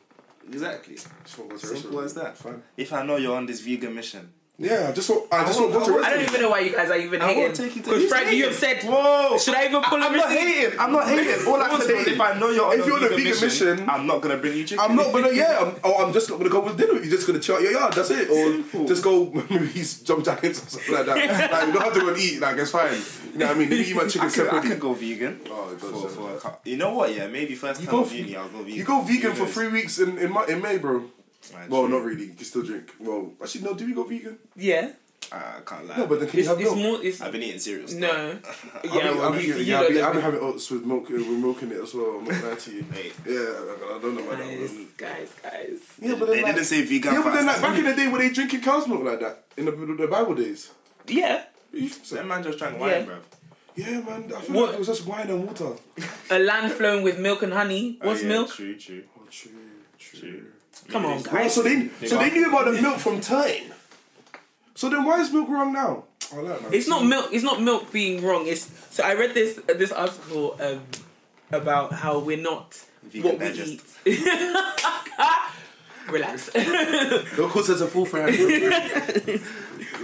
[0.51, 0.95] exactly.
[0.95, 2.05] Just won't go to Simple restaurant.
[2.05, 2.38] as that.
[2.38, 2.63] Fine.
[2.78, 5.28] If I know you're on this vegan mission, Yeah, I just won't.
[5.34, 6.72] I just won't- won't go to I a won't- I don't even know why you
[6.72, 7.43] guys are even I hating.
[7.43, 10.01] won't take you to- Because Who's Frank, you have said, whoa, should I even pull
[10.01, 10.80] a I'm not hating.
[10.80, 11.45] I'm not hating.
[11.47, 13.24] All I'm saying is, if I know you're on If a you're on a vegan,
[13.26, 14.80] vegan mission, mission- I'm not gonna bring you chicken.
[14.89, 15.32] I'm not gonna.
[15.36, 16.93] Yeah, I'm, oh, I'm just not gonna go with dinner.
[16.93, 17.91] You're just gonna chill out your yard.
[17.93, 18.30] That's it.
[18.30, 21.51] Or just go maybe he's jump jackets or something like that.
[21.51, 22.39] like you don't have to go and eat.
[22.39, 22.93] Like it's fine.
[23.34, 23.70] You know what I mean?
[23.70, 24.70] Maybe eat my chicken I could, I separately.
[24.70, 25.41] could go vegan.
[25.51, 26.08] Oh, for,
[26.39, 27.14] for you know what?
[27.14, 28.74] Yeah, maybe first You time go, of uni, I'll go vegan.
[28.74, 31.03] you go vegan for three weeks in in, in May, bro.
[31.54, 31.89] Right, Well, true.
[31.98, 32.26] not really.
[32.26, 32.91] You can still drink.
[33.00, 33.74] Well, actually, no.
[33.74, 34.38] Do we go vegan?
[34.56, 34.91] Yeah.
[35.32, 35.98] I can't lie.
[35.98, 36.78] No, but then can It's, you have it's milk?
[37.00, 37.04] more.
[37.04, 37.88] It's I've been eating cereal.
[37.88, 38.00] stuff.
[38.00, 38.39] no.
[38.84, 40.70] I'll Yeah, well, I'll be, you, you yeah, I'll be, don't I'll be having oats
[40.70, 42.20] with milk, uh, with milk in it as well.
[42.20, 42.86] I'm not gonna lie to you.
[42.93, 43.12] Hey.
[43.26, 44.88] Yeah, I, I don't know about that Guys, one.
[44.98, 45.80] guys, guys.
[46.00, 48.08] Yeah, but They like, didn't say vegan yeah, but then like back in the day,
[48.08, 50.70] were they drinking cow's milk like that in the, the Bible days?
[51.08, 51.43] Yeah.
[51.74, 52.16] You so?
[52.18, 53.02] That man just drank wine, Yeah.
[53.06, 53.16] bro.
[53.76, 54.32] Yeah, man.
[54.34, 55.74] I feel What- like it was just wine and water.
[56.30, 57.98] A land flowing with milk and honey.
[58.02, 58.52] What's Oh, yeah, milk?
[58.54, 59.04] True, true.
[59.18, 59.52] Oh, true,
[59.98, 60.20] true.
[60.20, 60.46] True.
[60.89, 61.53] Come on, Maybe Well, guys.
[61.55, 63.71] so they They so they knew about the milk from time.
[64.76, 66.03] So then why is milk wrong now?
[66.34, 66.73] I like man.
[66.73, 67.30] It's not milk.
[67.32, 68.45] It's not milk being wrong.
[68.47, 70.82] It's so I read this this article um,
[71.51, 72.73] about how we're not
[73.03, 73.84] Vegan what we digest.
[74.05, 74.28] eat.
[76.09, 76.49] Relax.
[76.49, 78.36] Of course, there's a full friend.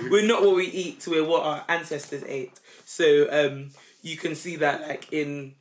[0.10, 1.06] we're not what we eat.
[1.08, 2.60] We're what our ancestors ate.
[2.86, 3.70] So um,
[4.02, 5.54] you can see that like in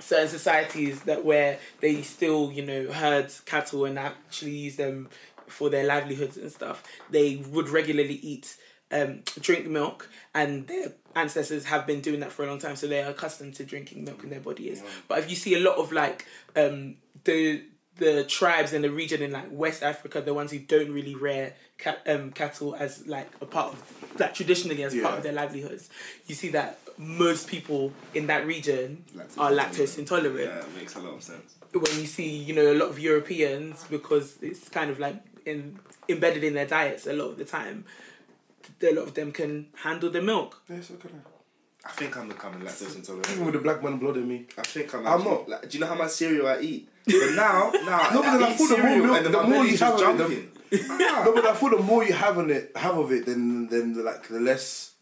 [0.00, 5.08] certain societies that where they still you know herd cattle and actually use them
[5.46, 6.82] for their livelihoods and stuff.
[7.10, 8.56] They would regularly eat
[8.92, 12.86] um, drink milk, and their ancestors have been doing that for a long time, so
[12.86, 14.82] they are accustomed to drinking milk in their bodies.
[15.08, 16.26] But if you see a lot of like
[16.56, 17.62] um, the
[17.96, 21.54] the tribes in the region in like West Africa, the ones who don't really rear
[21.80, 23.82] cat, um, cattle as like a part of
[24.18, 25.88] like traditionally as part of their livelihoods,
[26.26, 30.94] you see that most people in that region Lactose are lactose intolerant Yeah, it makes
[30.96, 31.54] a lot of sense.
[31.72, 35.16] when you see you know a lot of Europeans because it's kind of like
[35.46, 35.78] in,
[36.08, 37.84] embedded in their diets a lot of the time.
[38.82, 40.62] A lot of them can handle the milk.
[40.68, 41.88] yeah, so can I.
[41.88, 43.30] I think I'm becoming lactose intolerant.
[43.30, 44.46] Even with the black man blood in me.
[44.58, 45.06] I think I'm.
[45.06, 45.48] I'm not.
[45.48, 46.88] Like, do you know how much cereal I eat?
[47.06, 49.32] But now, now, No, but then I eat thought the more cereal milk- and then
[49.32, 50.50] the my more you just have of jumping.
[50.88, 54.02] No, but I thought the more you have on it, have of it, then then
[54.04, 54.92] like the less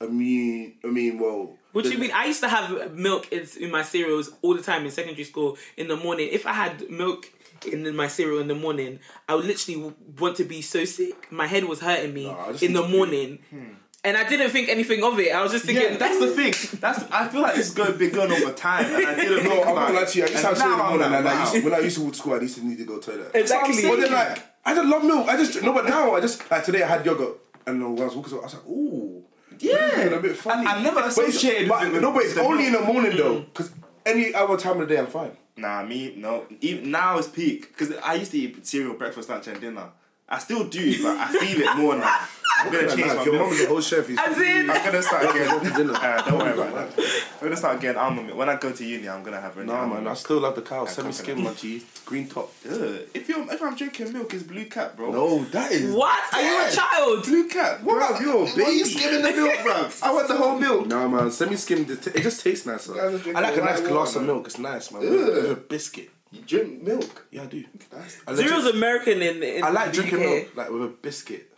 [0.00, 0.74] immune.
[0.84, 1.56] I mean, well.
[1.72, 2.10] What do you mean?
[2.12, 5.56] I used to have milk in, in my cereals all the time in secondary school
[5.78, 6.28] in the morning.
[6.30, 7.30] If I had milk
[7.70, 8.98] in my cereal in the morning,
[9.28, 11.32] I would literally want to be so sick.
[11.32, 13.38] My head was hurting me I in the to be- morning.
[13.50, 13.64] Hmm.
[14.04, 15.32] And I didn't think anything of it.
[15.32, 16.80] I was just thinking, Yeah, that's the thing.
[16.80, 19.62] That's I feel like this is going been going over time, and I didn't No,
[19.62, 20.24] I'm not gonna lie to you.
[20.24, 21.96] I used to have cereal in the morning, and like, I used when I used
[21.98, 23.30] to walk to school, I used to need to go to the toilet.
[23.34, 23.82] Exactly.
[23.88, 25.28] But then, like, I just love milk.
[25.28, 28.14] I just no, but now I just like today I had yogurt, and I was
[28.14, 29.22] walking, I was like, ooh,
[29.58, 30.00] Yeah.
[30.02, 30.66] a bit funny.
[30.66, 33.16] I- I never associated but, with it no, but it's the only in the morning
[33.16, 33.46] though, mm.
[33.46, 33.70] because
[34.06, 35.36] any other time of the day I'm fine.
[35.56, 36.46] Nah, me no.
[36.60, 39.88] Even now is peak because I used to eat cereal, breakfast, lunch, and dinner.
[40.28, 42.18] I still do, but I feel it more now.
[42.58, 43.46] I'm gonna change my if your milk.
[43.48, 45.74] mum is a whole chef, you As in- I'm gonna start again.
[45.76, 45.94] dinner.
[45.94, 47.04] Uh, don't worry about that.
[47.40, 48.38] I'm gonna start getting almond milk.
[48.38, 50.62] When I go to uni, I'm gonna have Nah, almond man, I still love the
[50.62, 50.84] cow.
[50.86, 50.90] coconut.
[50.94, 51.82] Semi skim, my G.
[52.06, 52.52] Green top.
[52.70, 53.00] Ugh.
[53.14, 55.10] If you if I'm drinking milk, it's blue cap, bro.
[55.10, 55.92] No, that is.
[55.92, 56.34] what?
[56.34, 57.24] Are you a child?
[57.24, 57.82] Blue cap.
[57.82, 58.00] What?
[58.14, 59.88] Bruv, you're a Why are you skimming the milk, bro?
[60.02, 60.86] I want the whole milk.
[60.86, 61.80] Nah, man, semi skim.
[61.90, 62.92] It just tastes nicer.
[62.94, 64.26] guys are drinking I like a white nice water, glass of man.
[64.28, 64.46] milk.
[64.46, 65.00] It's nice, man.
[65.00, 66.10] With a biscuit.
[66.32, 67.26] You drink milk.
[67.30, 67.64] Yeah, I do.
[67.90, 70.24] That's I legit- Cereal's American in, in I like the drinking UK.
[70.24, 71.48] milk, like with a biscuit.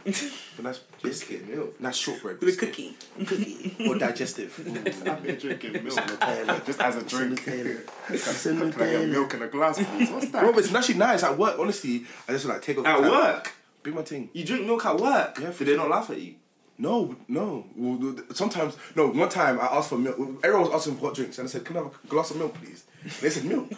[0.06, 1.78] a nice biscuit, milk.
[1.80, 2.94] nice shortbread With a biscuit.
[3.18, 3.76] cookie.
[3.88, 4.54] or digestive.
[5.06, 6.64] I've been drinking milk Nutella.
[6.64, 7.42] just as a drink.
[7.46, 10.10] It's Can I get milk in a glass, please?
[10.10, 10.40] What's that?
[10.42, 11.58] Bro, but it's actually nice at work.
[11.58, 12.86] Honestly, I just like take off.
[12.86, 13.10] At cap.
[13.10, 13.52] work?
[13.82, 14.30] Be my thing.
[14.32, 15.38] You drink milk at work?
[15.40, 16.36] Yeah, Do they not laugh at you?
[16.78, 17.66] No, no.
[17.74, 19.08] Well, Sometimes, no.
[19.08, 20.16] One time I asked for milk.
[20.44, 22.36] Everyone was asking for hot drinks, and I said, "Can I have a glass of
[22.36, 22.84] milk, please?"
[23.20, 23.68] They said, "Milk."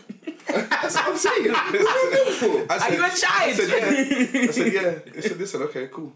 [0.52, 1.50] That's what I'm saying.
[1.54, 3.50] I Are said, you a I child?
[3.50, 6.12] I said, "Yeah." I said, "Yeah." They said, "They said, okay, cool."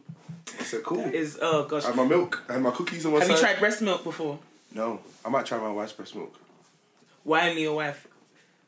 [0.61, 1.85] I said, "Cool." Is oh gosh.
[1.85, 2.43] I had my milk.
[2.49, 3.43] I had my cookies on one Have you side.
[3.53, 4.39] tried breast milk before?
[4.73, 6.35] No, I might try my wife's breast milk.
[7.23, 8.07] Why only your wife?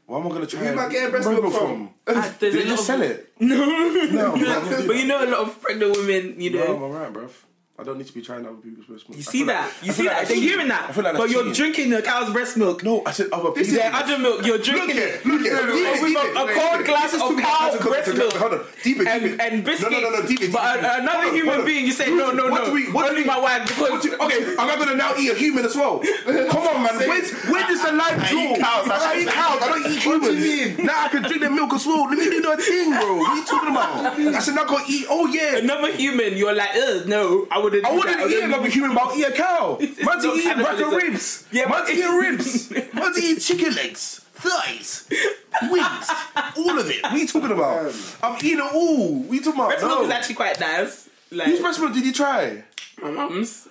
[0.06, 0.60] Why am I gonna try?
[0.60, 1.90] Who am I getting breast breast milk from?
[2.06, 3.32] Ah, there's Did a they lot just of- sell it?
[3.40, 6.40] No, No, I'm not gonna do but you know a lot of pregnant women.
[6.40, 7.30] You No, know, I'm alright, bruv.
[7.78, 9.18] I don't need to be trying other people's breast milk.
[9.18, 9.60] you I see that.
[9.66, 10.28] like- you I see feel like that.
[10.28, 10.88] They're hearing that.
[10.88, 12.82] I feel like but that's you're drinking the cow's breast milk.
[12.82, 13.72] No, I said other people.
[13.74, 14.46] Yeah, other milk.
[14.46, 15.26] You're drinking here, it.
[15.26, 15.54] look here.
[15.60, 16.54] with Deep it, a, deep a it.
[16.56, 18.32] cold glass of too- cow breast milk.
[18.32, 19.90] Hold on, deep it, And, and biscuits.
[19.92, 20.52] No, no, no, no, deep it.
[20.52, 20.88] But uh, deep it.
[20.88, 22.64] a- another human being, you say no, no, no.
[22.64, 25.34] do we- what do Only my wife because Okay, am I gonna now eat a
[25.34, 25.98] human as well?
[26.24, 26.96] Come on, man.
[26.96, 28.40] Where's, where does the line I draw?
[28.40, 29.62] eat cows, I I eat cows.
[29.62, 30.46] I don't eat What do humans.
[30.46, 30.86] you mean?
[30.86, 32.04] Now I can drink the milk as well.
[32.08, 33.16] Let me do the thing, bro.
[33.18, 34.18] What are you talking about?
[34.18, 35.06] I said, now I can eat.
[35.10, 35.56] Oh yeah.
[35.58, 37.86] another human, you're like, ugh, no, I wouldn't.
[37.86, 38.30] I do wouldn't that.
[38.30, 39.76] eat another human, but I'll eat a cow.
[39.80, 41.46] Man's not eating rack of ribs.
[41.52, 42.70] Yeah, Man's but- eating ribs.
[42.94, 45.08] Man's eat chicken legs, thighs,
[45.70, 46.08] wings,
[46.56, 47.02] all of it.
[47.02, 47.94] What are you talking about?
[48.22, 49.14] I'm eating it all.
[49.20, 49.68] What are you talking about?
[49.70, 49.88] Breast no.
[49.88, 51.08] milk is actually quite nice.
[51.30, 52.64] Like Whose breast milk did you try?
[53.02, 53.68] my mum's,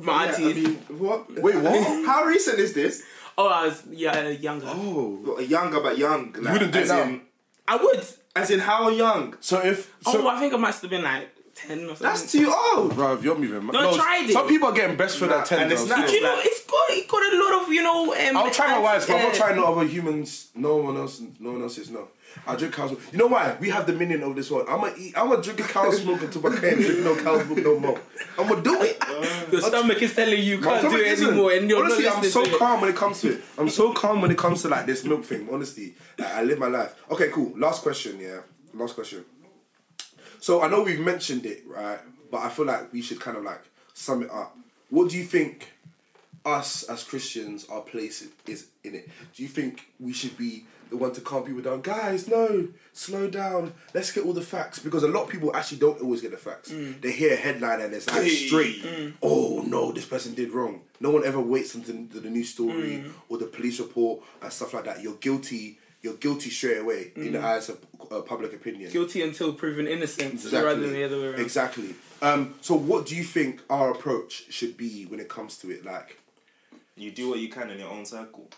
[0.00, 0.64] my Yeah, I aunties.
[0.68, 1.42] mean, what?
[1.42, 2.06] Wait, what?
[2.06, 3.02] How recent is this?
[3.38, 4.66] oh, I was yeah younger.
[4.68, 5.38] oh.
[5.40, 6.32] Younger but young.
[6.32, 7.02] Like, wouldn't do it now?
[7.04, 7.20] In,
[7.68, 8.04] I would.
[8.34, 9.36] as in how young?
[9.40, 11.28] So if oh, so, oh, I think I must have been like
[11.58, 12.02] ten or something.
[12.06, 12.94] That's too old.
[12.94, 14.32] bro, if you're moving, No, I tried it.
[14.32, 15.62] Some people are getting breastfed Nah, at ten.
[15.62, 16.12] and it's though, nice.
[16.12, 18.14] you know, it's got it got a lot of you know.
[18.14, 20.48] Um, I'll try my wife's, but I'm not trying no other humans.
[20.54, 21.20] No one else.
[21.40, 21.90] No one else's.
[21.90, 22.08] No.
[22.46, 23.02] I drink cow's milk.
[23.10, 23.56] You know why?
[23.58, 24.66] We have the minion of this world.
[24.68, 25.16] I'm gonna eat.
[25.16, 28.00] I'm gonna drink a cow's milk until I can't drink no cow's milk no more.
[28.38, 29.02] I'm gonna do it.
[29.52, 31.28] Your stomach is telling you you can't do stomach it isn't.
[31.28, 32.58] anymore, and you're honestly, not I'm so to it.
[32.58, 33.42] calm when it comes to it.
[33.56, 35.48] I'm so calm when it comes to like this milk thing.
[35.50, 36.94] Honestly, like, I live my life.
[37.10, 37.52] Okay, cool.
[37.58, 38.20] Last question.
[38.20, 38.40] Yeah,
[38.74, 39.24] last question.
[40.40, 41.98] So I know we've mentioned it, right?
[42.30, 43.62] But I feel like we should kind of like
[43.94, 44.56] sum it up.
[44.90, 45.72] What do you think
[46.44, 49.08] us as Christians, our place is in it?
[49.34, 51.82] Do you think we should be the one to calm people down?
[51.82, 53.74] Guys, no, slow down.
[53.92, 56.36] Let's get all the facts because a lot of people actually don't always get the
[56.36, 56.70] facts.
[56.70, 57.00] Mm.
[57.00, 58.82] They hear a headline and it's like straight.
[58.82, 59.14] Mm.
[59.22, 60.80] Oh no, this person did wrong.
[61.00, 63.12] No one ever waits until the, the news story mm.
[63.28, 65.02] or the police report and stuff like that.
[65.02, 65.78] You're guilty.
[66.08, 67.78] You're guilty straight away in the eyes of
[68.10, 68.90] uh, public opinion.
[68.90, 70.60] Guilty until proven innocent, Exactly.
[70.62, 71.40] rather than the other way around.
[71.40, 71.94] Exactly.
[72.22, 75.84] Um, so, what do you think our approach should be when it comes to it?
[75.84, 76.18] Like,
[76.96, 78.48] You do what you can in your own circle.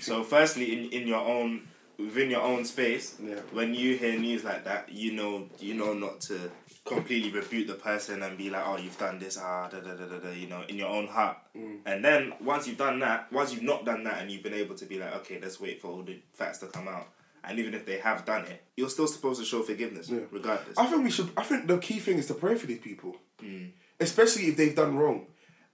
[0.00, 1.68] So, firstly, in in your own
[1.98, 3.40] within your own space, Yeah.
[3.52, 6.50] when you hear news like that, you know you know not to
[6.84, 10.04] completely rebuke the person and be like, "Oh, you've done this," ah, da da da
[10.06, 11.36] da, da you know, in your own heart.
[11.56, 11.80] Mm.
[11.86, 14.74] And then once you've done that, once you've not done that, and you've been able
[14.74, 17.08] to be like, "Okay, let's wait for all the facts to come out."
[17.44, 20.78] And even if they have done it, you're still supposed to show forgiveness, regardless.
[20.78, 21.30] I think we should.
[21.36, 23.66] I think the key thing is to pray for these people, Hmm.
[23.98, 25.26] especially if they've done wrong.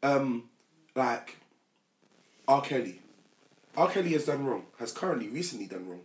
[0.03, 0.49] Um,
[0.95, 1.37] like
[2.47, 2.63] R.
[2.63, 3.01] Kelly.
[3.77, 3.89] R.
[3.91, 4.67] Kelly has done wrong.
[4.79, 6.03] Has currently recently done wrong,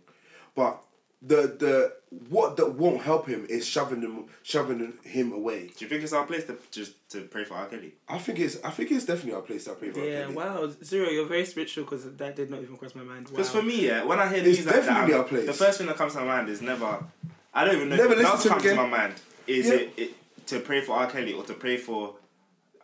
[0.54, 0.82] but
[1.26, 1.92] the the
[2.28, 5.68] what that won't help him is shoving him shoving him away.
[5.76, 7.66] Do you think it's our place to just to pray for R.
[7.66, 7.94] Kelly?
[8.08, 10.06] I think it's I think it's definitely our place to pray for R.
[10.06, 13.26] Yeah, wow, Zero, you're very spiritual because that did not even cross my mind.
[13.28, 13.32] Wow.
[13.32, 15.46] Because for me, yeah, when I hear It's news like that, definitely our place.
[15.46, 17.04] the first thing that comes to my mind is never.
[17.52, 17.96] I don't even know.
[17.96, 19.14] Never if it listen does to him come to my mind.
[19.46, 19.74] Is Yeah.
[19.74, 21.10] it, it to pray for R.
[21.10, 22.16] Kelly or to pray for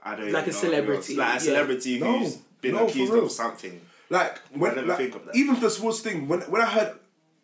[0.02, 1.38] I don't Like even a know celebrity, like a yeah.
[1.38, 3.80] celebrity No, who's been no, for accused of something.
[4.08, 5.36] Like when, like, think of that.
[5.36, 6.94] even for the smallest thing, when when I heard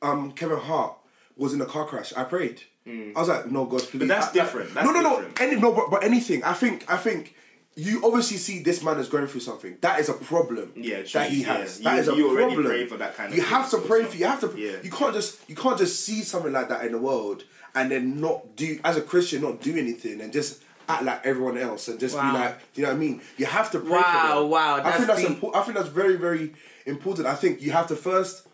[0.02, 0.94] um Kevin Hart
[1.36, 2.62] was in a car crash, I prayed.
[2.88, 4.02] I was like, no, God, please.
[4.02, 4.06] Hmm.
[4.06, 4.72] that's I- different.
[4.72, 5.40] That's no, no, different.
[5.40, 5.46] no.
[5.46, 6.44] Any, no, but, but anything.
[6.44, 6.88] I think.
[6.90, 7.34] I think.
[7.78, 9.76] You obviously see this man is going through something.
[9.82, 10.72] That is a problem.
[10.76, 11.58] Yeah, true, that he yeah.
[11.58, 11.78] has.
[11.78, 12.66] You- That is a you already problem.
[12.72, 14.16] pray for that kind of You have to pray for.
[14.16, 14.54] You have to.
[14.56, 14.76] Yeah.
[14.84, 15.40] You can't just.
[15.48, 17.42] You can't just see something like that in the world
[17.74, 21.58] and then not do as a Christian not do anything and just act like everyone
[21.58, 22.32] else and just Wow.
[22.32, 23.20] be like, you know what I mean?
[23.36, 24.50] You have to pray Wow, for them.
[24.50, 25.56] wow, I think that's important.
[25.62, 26.54] I think that's very, very
[26.86, 27.26] important.
[27.26, 28.45] I think you have to first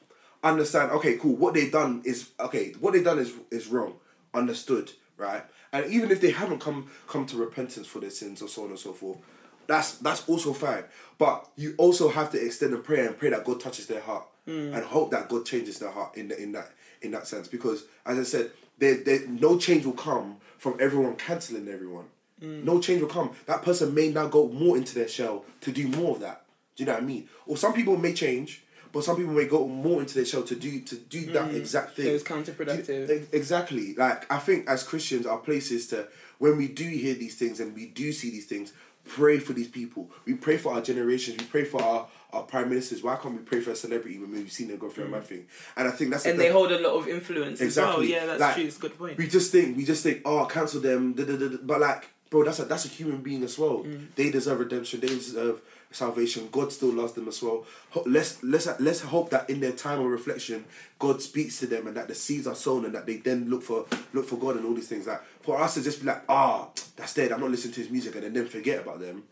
[0.42, 0.90] understand.
[0.92, 1.36] Okay, cool.
[1.36, 2.72] What they've done is okay.
[2.80, 3.94] What they've done is is wrong.
[4.34, 5.44] Understood, right?
[5.72, 8.70] And even if they haven't come come to repentance for their sins or so on
[8.70, 9.18] and so forth,
[9.66, 10.84] that's that's also fine.
[11.18, 14.26] But you also have to extend a prayer and pray that God touches their heart
[14.48, 14.74] Mm.
[14.74, 17.46] and hope that God changes their heart in the, in that in that sense.
[17.46, 22.06] Because as I said, there, there no change will come from everyone canceling everyone.
[22.42, 22.64] Mm.
[22.64, 23.30] No change will come.
[23.46, 26.44] That person may now go more into their shell to do more of that.
[26.74, 27.28] Do you know what I mean?
[27.46, 30.54] Or some people may change, but some people may go more into their shell to
[30.54, 32.06] do to do that exact thing.
[32.06, 32.08] Mm.
[32.08, 33.06] So it's counterproductive.
[33.06, 33.94] Do- Exactly.
[33.94, 36.06] Like I think as Christians, our place is to
[36.38, 38.72] when we do hear these things and we do see these things,
[39.04, 40.10] pray for these people.
[40.24, 41.38] We pray for our generations.
[41.38, 43.02] We pray for our, our prime ministers.
[43.02, 45.24] Why can't we pray for a celebrity when we've seen them go through a mad
[45.24, 45.46] thing?
[45.76, 46.30] And I think that's Mm.
[46.30, 47.86] and the- they hold a lot of influence as well.
[48.00, 48.12] Exactly.
[48.12, 48.64] Yeah, that's Like, true.
[48.64, 49.18] It's a good point.
[49.18, 51.12] We just think we just think, oh, cancel them.
[51.14, 51.56] Da, da, da, da.
[51.62, 53.84] But like, bro, that's a that's a human being as well.
[53.84, 54.06] Mm.
[54.16, 55.00] They deserve redemption.
[55.00, 55.60] They deserve
[55.92, 56.48] salvation.
[56.50, 57.64] God still loves them as well.
[58.06, 60.64] Let's let's let's hope that in their time of reflection,
[60.98, 63.62] God speaks to them and that the seeds are sown and that they then look
[63.62, 65.06] for look for God and all these things.
[65.06, 67.32] Like for us to just be like, ah, that's dead.
[67.32, 69.24] I'm not listening to his music and then forget about them.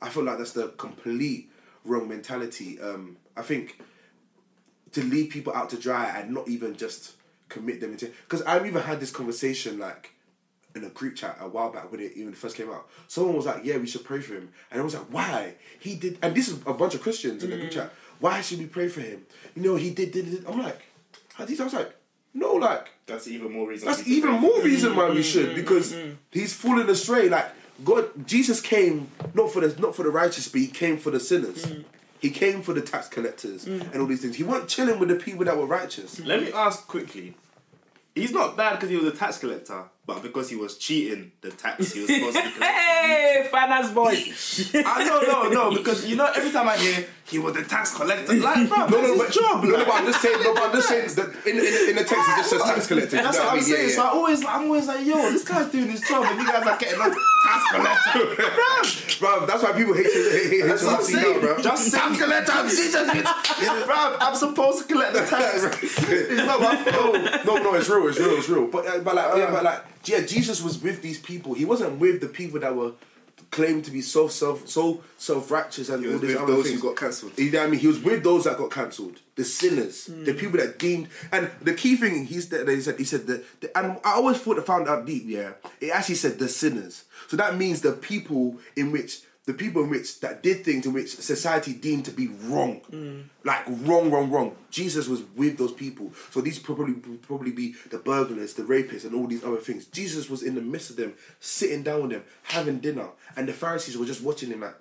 [0.00, 1.50] I feel like that's the complete
[1.84, 2.80] wrong mentality.
[2.80, 3.80] Um, I think
[4.92, 7.14] to leave people out to dry and not even just
[7.48, 10.14] commit them into because I've even had this conversation like
[10.78, 12.88] in a group chat a while back when it even first came out.
[13.06, 15.54] Someone was like, "Yeah, we should pray for him," and I was like, "Why?
[15.78, 17.74] He did." And this is a bunch of Christians in the group mm.
[17.74, 17.92] chat.
[18.20, 19.26] Why should we pray for him?
[19.54, 20.12] You know, he did.
[20.12, 20.46] did, did.
[20.46, 20.80] I'm like,
[21.34, 21.60] How these?
[21.60, 21.94] I was like,
[22.34, 23.86] no, like That's even more reason.
[23.88, 24.48] that's for you to even pray.
[24.48, 27.28] more reason why we should mm, because mm, he's fallen astray.
[27.28, 27.46] Like
[27.84, 31.20] God, Jesus came not for the not for the righteous, but he came for the
[31.20, 31.66] sinners.
[32.20, 34.36] He came for the tax collectors and all these things.
[34.36, 36.18] He wasn't chilling with the people that were righteous.
[36.20, 37.34] Let me ask quickly.
[38.18, 41.50] He's not bad because he was a tax collector, but because he was cheating the
[41.50, 42.64] tax he was supposed to be.
[43.08, 44.72] Hey, finance boys.
[44.74, 47.94] I no no no because you know every time I hear he was the tax
[47.94, 49.64] collector, like bro, No, no, that's but job.
[49.64, 50.42] No, no, but I'm just saying.
[50.42, 52.86] No, but I'm just saying that in, in, in the text it just says tax
[52.86, 53.16] collector.
[53.16, 53.64] You That's know what I'm mean?
[53.64, 53.88] saying.
[53.90, 56.46] Yeah, So I always, I'm always like, yo, this guy's doing his job, and you
[56.46, 57.14] guys are getting on
[59.20, 61.62] Bro, that's why people hate hate, hate That's what I'm bro.
[61.62, 62.52] Just tax collector.
[62.68, 65.82] Jesus, it's- bruv, I'm supposed to collect the tax.
[65.82, 67.44] it's not my fault.
[67.46, 68.66] no, no, it's real, it's real, it's real.
[68.66, 71.54] But uh, but like, yeah, but like, yeah, Jesus was with these people.
[71.54, 72.92] He wasn't with the people that were
[73.50, 76.66] claimed to be so self so self righteous and He all these with other those
[76.68, 76.80] things.
[76.80, 77.38] who got cancelled.
[77.38, 77.80] You know what I mean?
[77.80, 80.38] He was with those that got cancelled, the sinners, the hmm.
[80.38, 81.08] people that deemed.
[81.32, 84.38] And the key thing he's that he said he said the, the and I always
[84.38, 85.24] thought I found out deep.
[85.26, 87.04] Yeah, it actually said the sinners.
[87.28, 90.92] So that means the people in which the people in which that did things in
[90.92, 92.82] which society deemed to be wrong,
[93.44, 94.54] like wrong, wrong, wrong.
[94.70, 96.12] Jesus was with those people.
[96.30, 99.86] So these probably probably be the burglars, the rapists, and all these other things.
[99.86, 103.54] Jesus was in the midst of them, sitting down with them, having dinner, and the
[103.54, 104.74] Pharisees were just watching him like.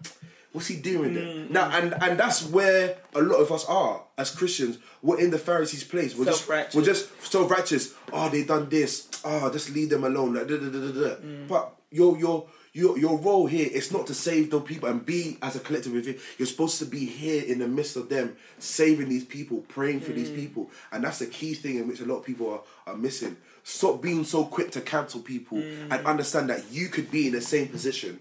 [0.54, 1.24] What's he doing there?
[1.24, 1.54] Mm-hmm.
[1.54, 4.80] Now, and and that's where a lot of us are as Christians.
[5.04, 6.16] We're in the Pharisees' place.
[6.16, 7.94] We're just we're just self righteous.
[8.12, 9.08] Oh, they done this.
[9.24, 10.34] Oh, just leave them alone.
[10.34, 11.16] Like, da, da, da, da, da.
[11.16, 11.48] Mm.
[11.48, 12.48] But your your
[12.78, 15.94] your your role here is not to save those people and be as a collective
[15.94, 16.20] with it.
[16.38, 20.12] You're supposed to be here in the midst of them, saving these people, praying for
[20.12, 20.36] these mm.
[20.36, 22.62] people, and that's the key thing in which a lot of people are,
[22.94, 23.36] are missing.
[23.64, 25.88] Stop being so quick to cancel people mm.
[25.90, 28.20] and understand that you could be in the same position.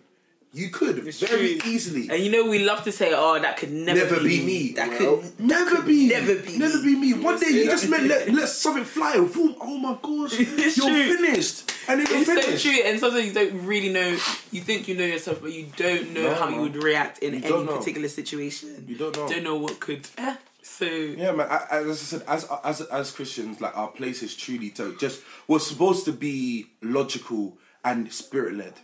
[0.53, 1.71] You could It's very true.
[1.71, 2.09] easily.
[2.09, 4.73] And you know we love to say, "Oh, that could never, Never be me.
[4.73, 6.07] That Well, could never be.
[6.09, 7.13] never be Never be me.
[7.13, 9.19] One day you just meant let, let something fly.
[9.19, 9.55] Boom.
[9.61, 10.39] Oh my gosh.
[10.41, 11.17] It's you're true.
[11.17, 11.71] finished.
[11.89, 12.63] And then It's finished.
[12.63, 14.09] so true, and sometimes you don't really know.
[14.51, 17.35] You think you know yourself, but you don't know No, how you would react in
[17.35, 18.87] You any particular situation.
[18.89, 19.29] You don't know.
[19.29, 20.09] Don't know what could.
[20.17, 21.49] eh, So Yeah, man.
[21.71, 25.59] As I said, as as as Christians, like our place is truly to just we're
[25.73, 28.75] supposed to be logical and spirit led.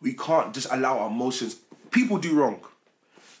[0.00, 1.56] We can't just allow our emotions.
[1.90, 2.60] People do wrong,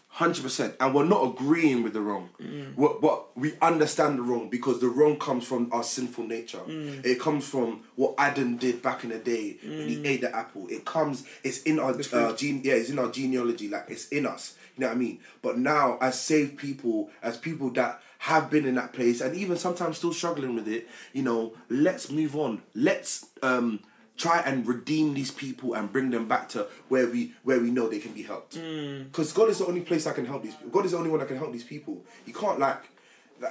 [0.08, 2.30] hundred percent, and we're not agreeing with the wrong.
[2.78, 6.60] But, but we understand the wrong because the wrong comes from our sinful nature.
[6.66, 10.66] It comes from what Adam did back in the day when he ate the apple.
[10.68, 11.24] It comes.
[11.44, 12.62] It's in our uh, gene.
[12.64, 13.68] Yeah, it's in our genealogy.
[13.68, 14.56] Like it's in us.
[14.76, 15.20] You know what I mean?
[15.42, 19.56] But now, as saved people, as people that have been in that place, and even
[19.56, 22.62] sometimes still struggling with it, you know, let's move on.
[22.74, 23.80] Let's um,
[24.16, 27.88] try and redeem these people and bring them back to where we where we know
[27.88, 28.54] they can be helped.
[28.54, 30.54] Because God is the only place I can help these.
[30.54, 30.70] people.
[30.70, 32.02] God is the only one that can help these people.
[32.24, 32.82] You can't like,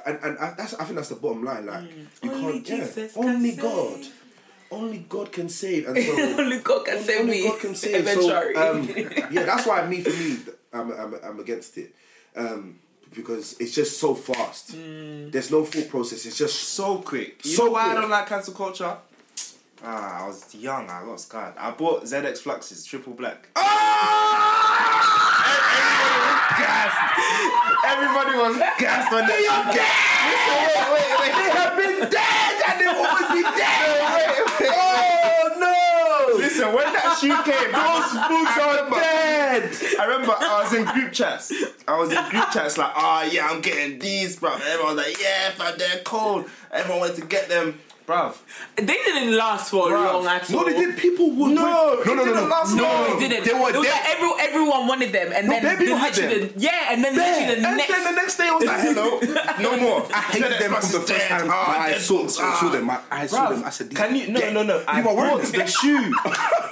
[0.05, 1.65] and and I, that's I think that's the bottom line.
[1.67, 1.83] Like
[2.23, 2.79] you Only can't.
[2.95, 3.61] yeah, can only save.
[3.61, 3.99] God.
[4.71, 7.43] Only God can save, and so Only God can save only me.
[7.49, 8.07] God can save.
[8.09, 8.55] So, Eventually.
[8.55, 8.89] um,
[9.31, 10.37] yeah, that's why me for me,
[10.73, 11.93] I'm I'm, I'm against it,
[12.35, 12.79] um,
[13.13, 14.75] because it's just so fast.
[14.75, 15.31] Mm.
[15.31, 16.25] There's no thought process.
[16.25, 17.45] It's just so quick.
[17.45, 18.97] You So know why I don't like cancel culture?
[19.83, 20.89] Ah, I was young.
[20.89, 21.53] I got scared.
[21.57, 23.49] I bought ZX Fluxes triple black.
[23.57, 24.01] Oh!
[27.85, 29.83] Everybody was gassed when they got Listen,
[30.93, 31.33] wait, wait, wait.
[31.35, 34.15] they have been dead and they've always been dead.
[34.15, 34.69] Wait, wait, wait.
[34.73, 36.37] Oh no!
[36.37, 39.99] Listen, when that shoe came, Those books are dead.
[39.99, 41.51] I remember I was in group chats.
[41.87, 44.59] I was in group chats like, oh yeah, I'm getting these, bruv.
[44.61, 46.49] Everyone was like, yeah, fam, they're cold.
[46.71, 48.37] Everyone wanted to get them, bruv.
[48.75, 50.13] they didn't last for Bruh.
[50.13, 50.65] long at all.
[50.65, 50.97] No, they did.
[50.97, 51.51] People would.
[51.55, 52.47] No, no, no, no, didn't no.
[52.47, 53.17] last No, long.
[53.17, 53.45] it didn't.
[53.45, 53.93] They were it was dead.
[53.93, 56.29] like every, everyone wanted them, and then bare people the, had them.
[56.29, 57.25] the- yeah, and then Bare.
[57.25, 57.91] literally the And next.
[57.91, 59.19] then the next day I was like, hello,
[59.61, 60.07] no more.
[60.13, 62.57] I hated them from the first time Ah, I dead saw, books, saw, ah.
[62.61, 62.89] saw them.
[62.89, 63.63] I, I saw them.
[63.63, 64.27] I said, Can you?
[64.31, 64.83] No, no, no.
[64.87, 66.13] I You are wearing bought the shoe.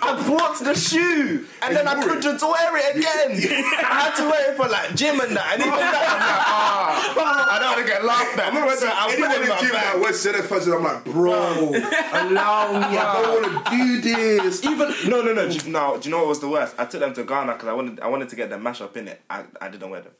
[0.03, 2.21] I bought the shoe, and then I you wore it?
[2.21, 3.31] couldn't wear it again.
[3.79, 5.53] I had to wear it for like gym and that.
[5.53, 8.47] And even that, I'm like, ah, I don't want to get laughed at.
[8.47, 10.01] I'm not so I put anyone it in in my the gym that bag.
[10.01, 12.97] wears ZX I'm like, bro, Allow me.
[12.97, 14.63] I don't want to do this.
[14.63, 15.49] Even no, no, no.
[15.49, 16.76] Do you, no, do you know what was the worst?
[16.78, 18.95] I took them to Ghana because I wanted, I wanted to get them mash up
[18.97, 19.21] in it.
[19.30, 20.13] I, I didn't wear them.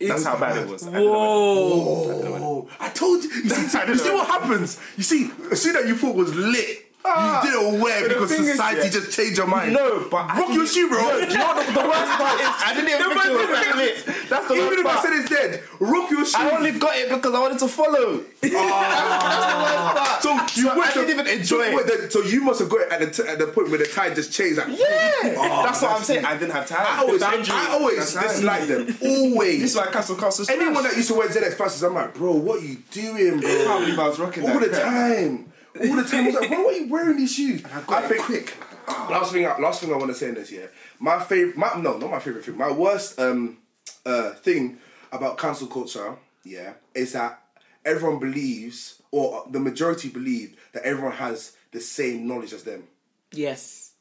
[0.00, 0.86] That's how bad it was.
[0.86, 1.08] I wear them.
[1.10, 2.68] Whoa!
[2.68, 3.30] Oh, I told you.
[3.30, 4.80] You see, you see what happens?
[4.96, 6.85] You see, soon as you thought was lit.
[7.06, 8.88] You didn't wear because is, society yeah.
[8.90, 9.72] just changed your mind.
[9.72, 10.98] No, but rock your shoe, bro.
[11.00, 12.48] No, do you know what the, the worst part is?
[12.48, 14.28] I didn't even think it was that lit.
[14.28, 16.38] That's the Even worst if I said it's dead, rock your shoe.
[16.38, 18.20] I only got it because I wanted to follow.
[18.20, 18.24] Oh.
[18.42, 20.22] That's the worst part.
[20.22, 22.12] so you I went to- didn't even enjoy so, it.
[22.12, 24.14] so you must have got it at the, t- at the point where the tide
[24.14, 24.58] just changed.
[24.58, 26.24] Like, Yeah, Oh, that's what I'm saying.
[26.24, 26.86] I didn't have time.
[26.88, 28.96] I always, I always dislike them.
[29.02, 29.60] Always.
[29.60, 30.46] This is why Castle Castle.
[30.50, 33.48] Anyone that used to wear ZX passes, I'm like, bro, what are you doing, bro?
[33.50, 35.52] I can't believe I was rocking all that the time.
[35.80, 36.24] All the time.
[36.24, 37.64] I was like, why are you wearing these shoes?
[37.64, 38.56] I, got it think quick.
[38.88, 41.74] Last thing, I, last thing I want to say in this year, my favorite, my,
[41.80, 42.56] no, not my favorite thing.
[42.56, 43.58] My worst um
[44.04, 44.78] uh thing
[45.12, 46.14] about cancel culture,
[46.44, 47.40] yeah, is that
[47.84, 52.84] everyone believes, or the majority believe that everyone has the same knowledge as them.
[53.32, 53.92] Yes,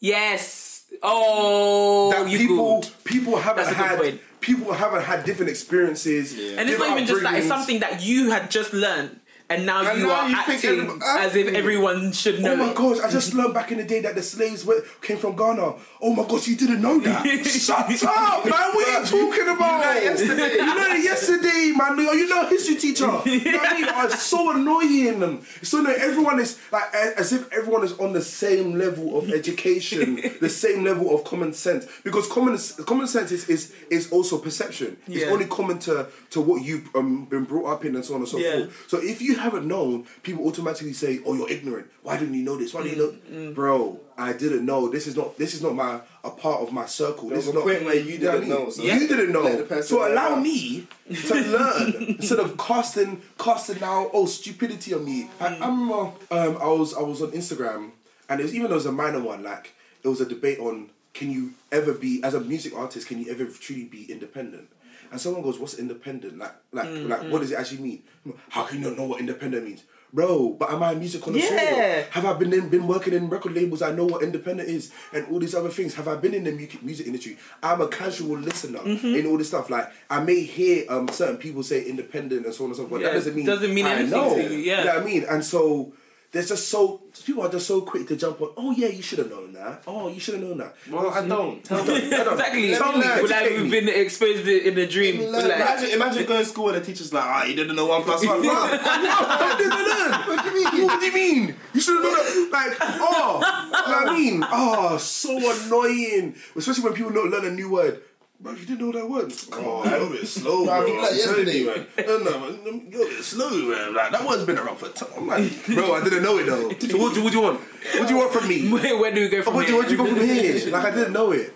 [0.00, 0.84] yes.
[1.02, 2.90] Oh, that you people good.
[3.04, 4.20] people haven't That's a good had point.
[4.40, 6.32] people haven't had different experiences.
[6.56, 9.18] And it's not even just that; it's something that you had just learned,
[9.50, 12.52] and now And you now are you acting every- as if everyone should know.
[12.52, 12.74] Oh my it.
[12.76, 12.98] gosh!
[13.00, 15.74] I just learned back in the day that the slaves were, came from Ghana.
[16.00, 16.48] Oh my gosh!
[16.48, 17.26] You didn't know that?
[17.46, 18.52] Shut up, man!
[18.74, 19.84] What are you talking about?
[19.84, 20.54] learned it yesterday.
[20.54, 21.96] You learned it yesterday, man.
[22.08, 23.04] Oh, you know, history teacher.
[23.26, 23.84] You know what I mean?
[23.88, 25.22] Oh, it's so annoying.
[25.22, 25.96] And it's so annoying.
[26.00, 30.84] Everyone is like as if everyone is on the same level of education, the same
[30.84, 31.86] level of common sense.
[32.02, 34.96] Because common common sense is is, is also perception.
[35.06, 38.20] It's only common to to what you've um, been brought up in and so on
[38.20, 38.56] and so Yeah.
[38.58, 38.84] forth.
[38.88, 41.88] So if you haven't known, people automatically say, "Oh, you're ignorant.
[42.02, 42.74] Why didn't you know this?
[42.74, 43.54] Why didn't you know?" Mm, mm.
[43.54, 44.88] Bro, I didn't know.
[44.88, 45.36] This is not.
[45.36, 47.28] This is not my a part of my circle.
[47.28, 47.64] There this is not.
[47.64, 49.80] point where you didn't know, so you didn't know.
[49.82, 50.86] So allow me
[51.26, 55.30] to learn instead of casting casting now oh stupidity on me.
[55.40, 55.60] I, mm.
[55.60, 57.90] I remember uh, um, I was I was on Instagram
[58.28, 59.72] and it was even though it was a minor one like
[60.02, 63.30] it was a debate on can you ever be as a music artist can you
[63.30, 64.68] ever truly be independent.
[65.10, 66.38] And someone goes, "What's independent?
[66.38, 68.02] Like, like, like, what does it actually mean?
[68.48, 70.50] How can you not know what independent means, bro?
[70.58, 71.54] But am I a music connoisseur?
[71.54, 72.04] Yeah.
[72.10, 73.82] Have I been in, been working in record labels?
[73.82, 75.94] I know what independent is and all these other things.
[75.94, 77.36] Have I been in the music music industry?
[77.62, 79.14] I'm a casual listener Mm-hmm.
[79.14, 79.70] in all this stuff.
[79.70, 83.02] Like I may hear um certain people say independent and so on and so forth.
[83.02, 84.34] Yeah, that doesn't mean doesn't mean I anything know.
[84.36, 84.78] to you, yeah.
[84.80, 85.24] You know what I mean?
[85.28, 85.92] And so
[86.34, 88.50] there's just so people are just so quick to jump on.
[88.56, 89.84] Oh yeah, you should have known that.
[89.86, 90.74] Oh, you should have known that.
[90.90, 91.62] Well, I don't.
[91.68, 91.96] Tell me.
[92.08, 92.74] exactly.
[92.74, 93.70] Tell me, Would educate have me.
[93.70, 95.30] been exposed in a dream.
[95.30, 97.86] Like, Like, imagine, imagine going to school and the teacher's like, ah, you didn't know
[97.86, 98.42] one plus one.
[98.42, 100.12] Bruh, I didn't learn.
[100.28, 100.86] What do you mean?
[100.86, 101.56] What do you mean?
[101.72, 102.48] You should have known that.
[102.52, 104.44] Like, oh, you know what I mean?
[104.50, 106.34] Oh, so annoying.
[106.56, 108.02] Especially when people don't learn a new word.
[108.44, 109.32] Bro, you didn't know that word.
[109.52, 110.74] Oh, you're a bit slow, bro.
[110.74, 111.64] I think like yesterday.
[111.64, 111.86] man.
[112.06, 112.86] No, no, man.
[112.90, 113.94] You're a bit slow, man.
[113.94, 115.08] Like, that word's been around for a time.
[115.16, 116.68] I'm like, bro, I didn't know it though.
[116.86, 117.60] So what, do- what do you want?
[117.60, 118.68] What do you want from me?
[118.70, 119.76] where, where do we go from What here?
[119.76, 120.70] you- do you go from here?
[120.70, 121.54] Like I didn't know it.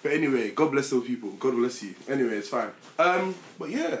[0.00, 1.30] But anyway, God bless those people.
[1.32, 1.96] God bless you.
[2.08, 2.70] Anyway, it's fine.
[3.00, 3.96] Um, but yeah,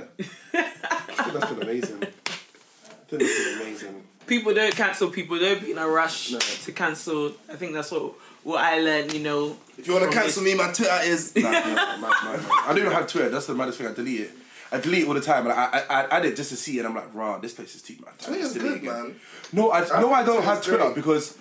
[0.54, 2.02] I think that's been amazing.
[2.04, 4.02] I think that's been amazing.
[4.28, 6.38] people don't cancel people don't be in a rush No.
[6.38, 8.12] to cancel i think that's what
[8.48, 10.52] what i learned you know If you want to cancel this.
[10.52, 11.36] me, my Twitter is.
[11.36, 12.66] Nah, nah, nah, nah, nah, nah.
[12.66, 13.28] I don't even have Twitter.
[13.34, 13.86] That's the maddest thing.
[13.86, 14.30] I delete it.
[14.72, 15.42] I delete it all the time.
[15.46, 17.52] And I, I, I add it just to see, it, and I'm like, rah, this
[17.54, 18.18] place is too mad.
[18.18, 19.02] Twitter's Delete good, again.
[19.08, 19.20] man.
[19.52, 20.96] No, I, no, I don't have Twitter great.
[20.96, 21.38] because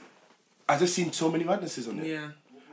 [0.70, 2.06] I've just seen so many madnesses on it.
[2.08, 2.30] Yeah.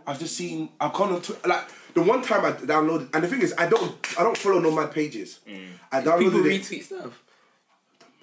[0.07, 0.69] I've just seen.
[0.79, 1.49] I've gone on Twitter.
[1.49, 1.65] Like
[1.95, 3.97] the one time I downloaded, and the thing is, I don't.
[4.19, 5.41] I don't follow no mad pages.
[5.49, 5.69] Mm.
[5.91, 6.63] I People downloaded it.
[6.63, 7.23] retweet stuff.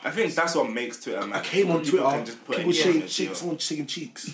[0.04, 1.22] I think that's what makes Twitter.
[1.22, 1.34] Man.
[1.34, 2.16] I came on People Twitter.
[2.18, 3.38] can just put People it shaking on cheeks.
[3.38, 4.34] Someone shaking cheeks.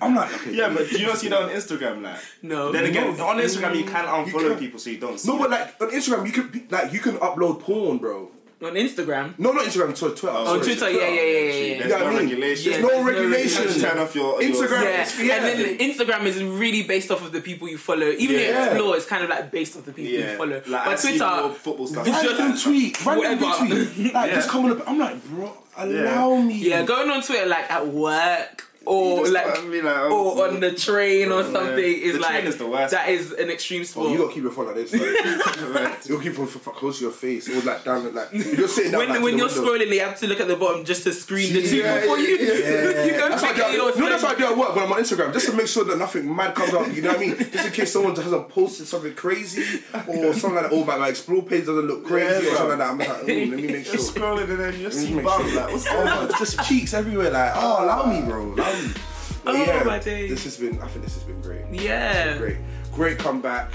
[0.00, 0.54] I'm like, okay.
[0.54, 2.02] Yeah, but do you not see that on Instagram?
[2.02, 2.72] Like, No.
[2.72, 3.26] Then again, No.
[3.26, 4.60] on Instagram you can You unfollow can't.
[4.60, 5.18] people so you don't.
[5.20, 5.40] See No, it.
[5.40, 8.30] but like on Instagram, you can be- like you can upload porn, bro.
[8.60, 9.38] On Instagram.
[9.38, 9.96] No, not Instagram.
[9.96, 10.30] Sorry, Twitter.
[10.36, 11.78] Oh, sorry, On Twitter, yeah, yeah, yeah, yeah, yeah.
[11.78, 12.72] There's Yeah, no I mean, regulation.
[12.72, 13.62] yeah, There's no there's no regulation.
[13.62, 14.82] You can turn off your your- Instagram.
[14.82, 15.22] Yeah.
[15.22, 15.34] Yeah.
[15.46, 18.06] and then Instagram is really based off of the people you follow.
[18.08, 18.52] Even Yeah.
[18.64, 20.62] the Explore is kind of like based off the people Yeah, you follow.
[20.66, 22.06] like, I but see Twitter, football stuff.
[22.08, 23.66] It's just- Random tweet, random Whatever.
[23.94, 24.14] tweet.
[24.14, 24.34] Like Yeah.
[24.34, 24.88] just coming up.
[24.90, 26.54] I'm like, bro, allow me.
[26.54, 30.48] yeah, going on Twitter like at work or just like, gotta be like, oh, or
[30.48, 32.92] on the train or oh, something is The like train is the worst.
[32.92, 34.06] that is an extreme oh, sport.
[34.06, 34.18] Oh, sport.
[34.18, 34.92] you gotta keep your phone like this.
[34.92, 35.02] Like,
[36.08, 38.92] you gotta keep your phone close to your face, or like down, like you're sitting
[38.92, 39.00] down.
[39.00, 39.62] when like, when you're window.
[39.62, 42.18] scrolling, you have to look at the bottom just to screen the Yeah, tweet before
[42.18, 43.04] you yeah, yeah.
[43.04, 43.76] you go That's what check I it do.
[43.78, 43.98] yourself.
[43.98, 45.84] No, that's what I do at work when I'm on Instagram, just to make sure
[45.84, 46.92] that nothing mad comes up.
[46.94, 47.36] You know what I mean?
[47.36, 50.72] Just in case someone hasn't posted something crazy or something like that.
[50.72, 52.90] Or my, my explore page doesn't look crazy or something like that.
[52.90, 53.98] I'm like, ooh, let me make You're sure.
[53.98, 55.54] scrolling and then you just Let see make bum.
[55.54, 56.28] Like, what's Oh, going on?
[56.38, 57.30] just cheeks everywhere.
[57.30, 58.77] Like, oh, allow me, bro, allow me.
[59.44, 60.30] But Oh, yeah, my days.
[60.30, 60.80] This has been.
[60.82, 61.62] I think this has been great.
[61.70, 62.36] Yeah.
[62.38, 62.56] Great,
[62.92, 63.70] great comeback.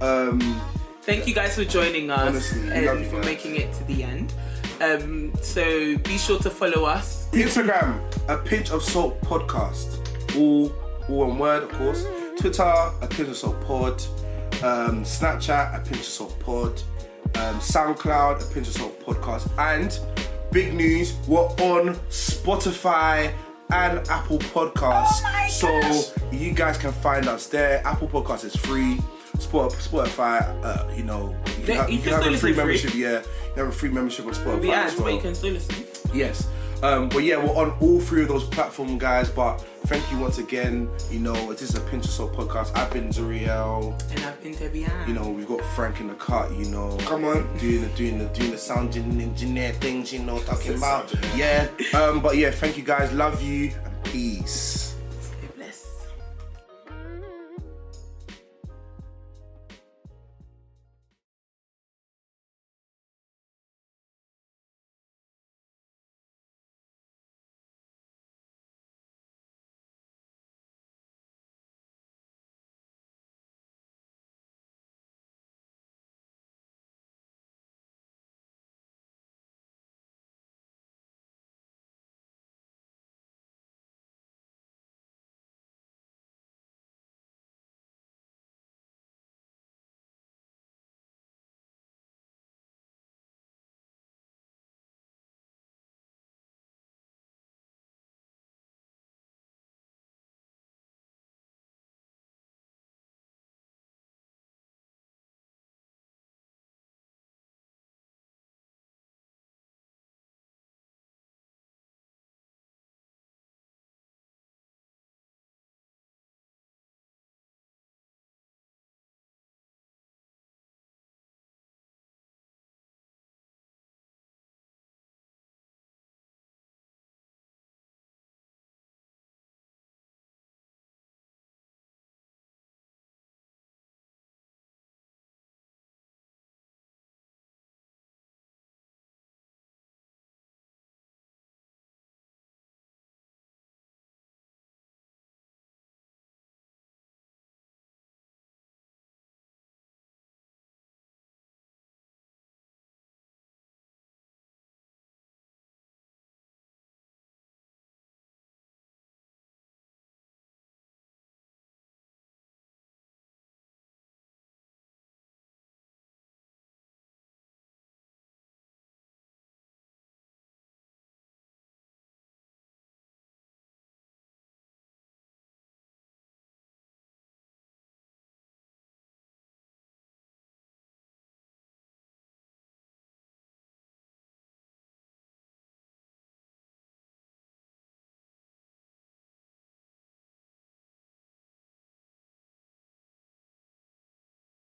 [0.00, 0.38] Um,
[1.02, 3.24] Thank you guys for joining us Honestly, and for guys.
[3.24, 4.32] making it to the end.
[4.80, 7.28] Um, so be sure to follow us.
[7.32, 9.98] Instagram, a pinch of salt podcast.
[10.36, 10.72] All,
[11.08, 12.06] all one word, of course.
[12.38, 14.00] Twitter, a pinch of salt pod.
[14.62, 16.80] Um, Snapchat, a pinch of salt pod.
[17.34, 19.50] Um, SoundCloud, a pinch of salt podcast.
[19.58, 19.98] And
[20.52, 23.32] big news, we're on Spotify
[23.70, 25.50] and Apple Podcasts.
[25.50, 25.70] so
[26.32, 27.82] you guys can find us there.
[27.86, 28.98] Apple Podcasts is free.
[29.36, 32.30] Spotify, uh, you know, you can, Yeah, have, you you can can have a free
[32.32, 32.56] listen free.
[32.56, 32.94] membership.
[32.94, 33.22] Yeah,
[33.54, 34.62] you have a free membership on Spotify.
[34.62, 35.04] The as well.
[35.04, 35.84] but you can still listen.
[36.12, 36.48] Yes.
[36.82, 39.28] Um, but yeah, we're on all three of those platforms, guys.
[39.30, 40.88] But thank you once again.
[41.10, 42.76] You know, it is a Pinch of Salt podcast.
[42.76, 44.00] I've been Zuriel.
[44.12, 45.08] And I've been Debbie-Ann.
[45.08, 46.52] You know, we've got Frank in the cut.
[46.52, 50.12] You know, come on, doing the doing the doing the sound en- engineer things.
[50.12, 51.68] You know, talking about yeah.
[51.94, 53.12] Um, but yeah, thank you guys.
[53.12, 54.87] Love you and peace.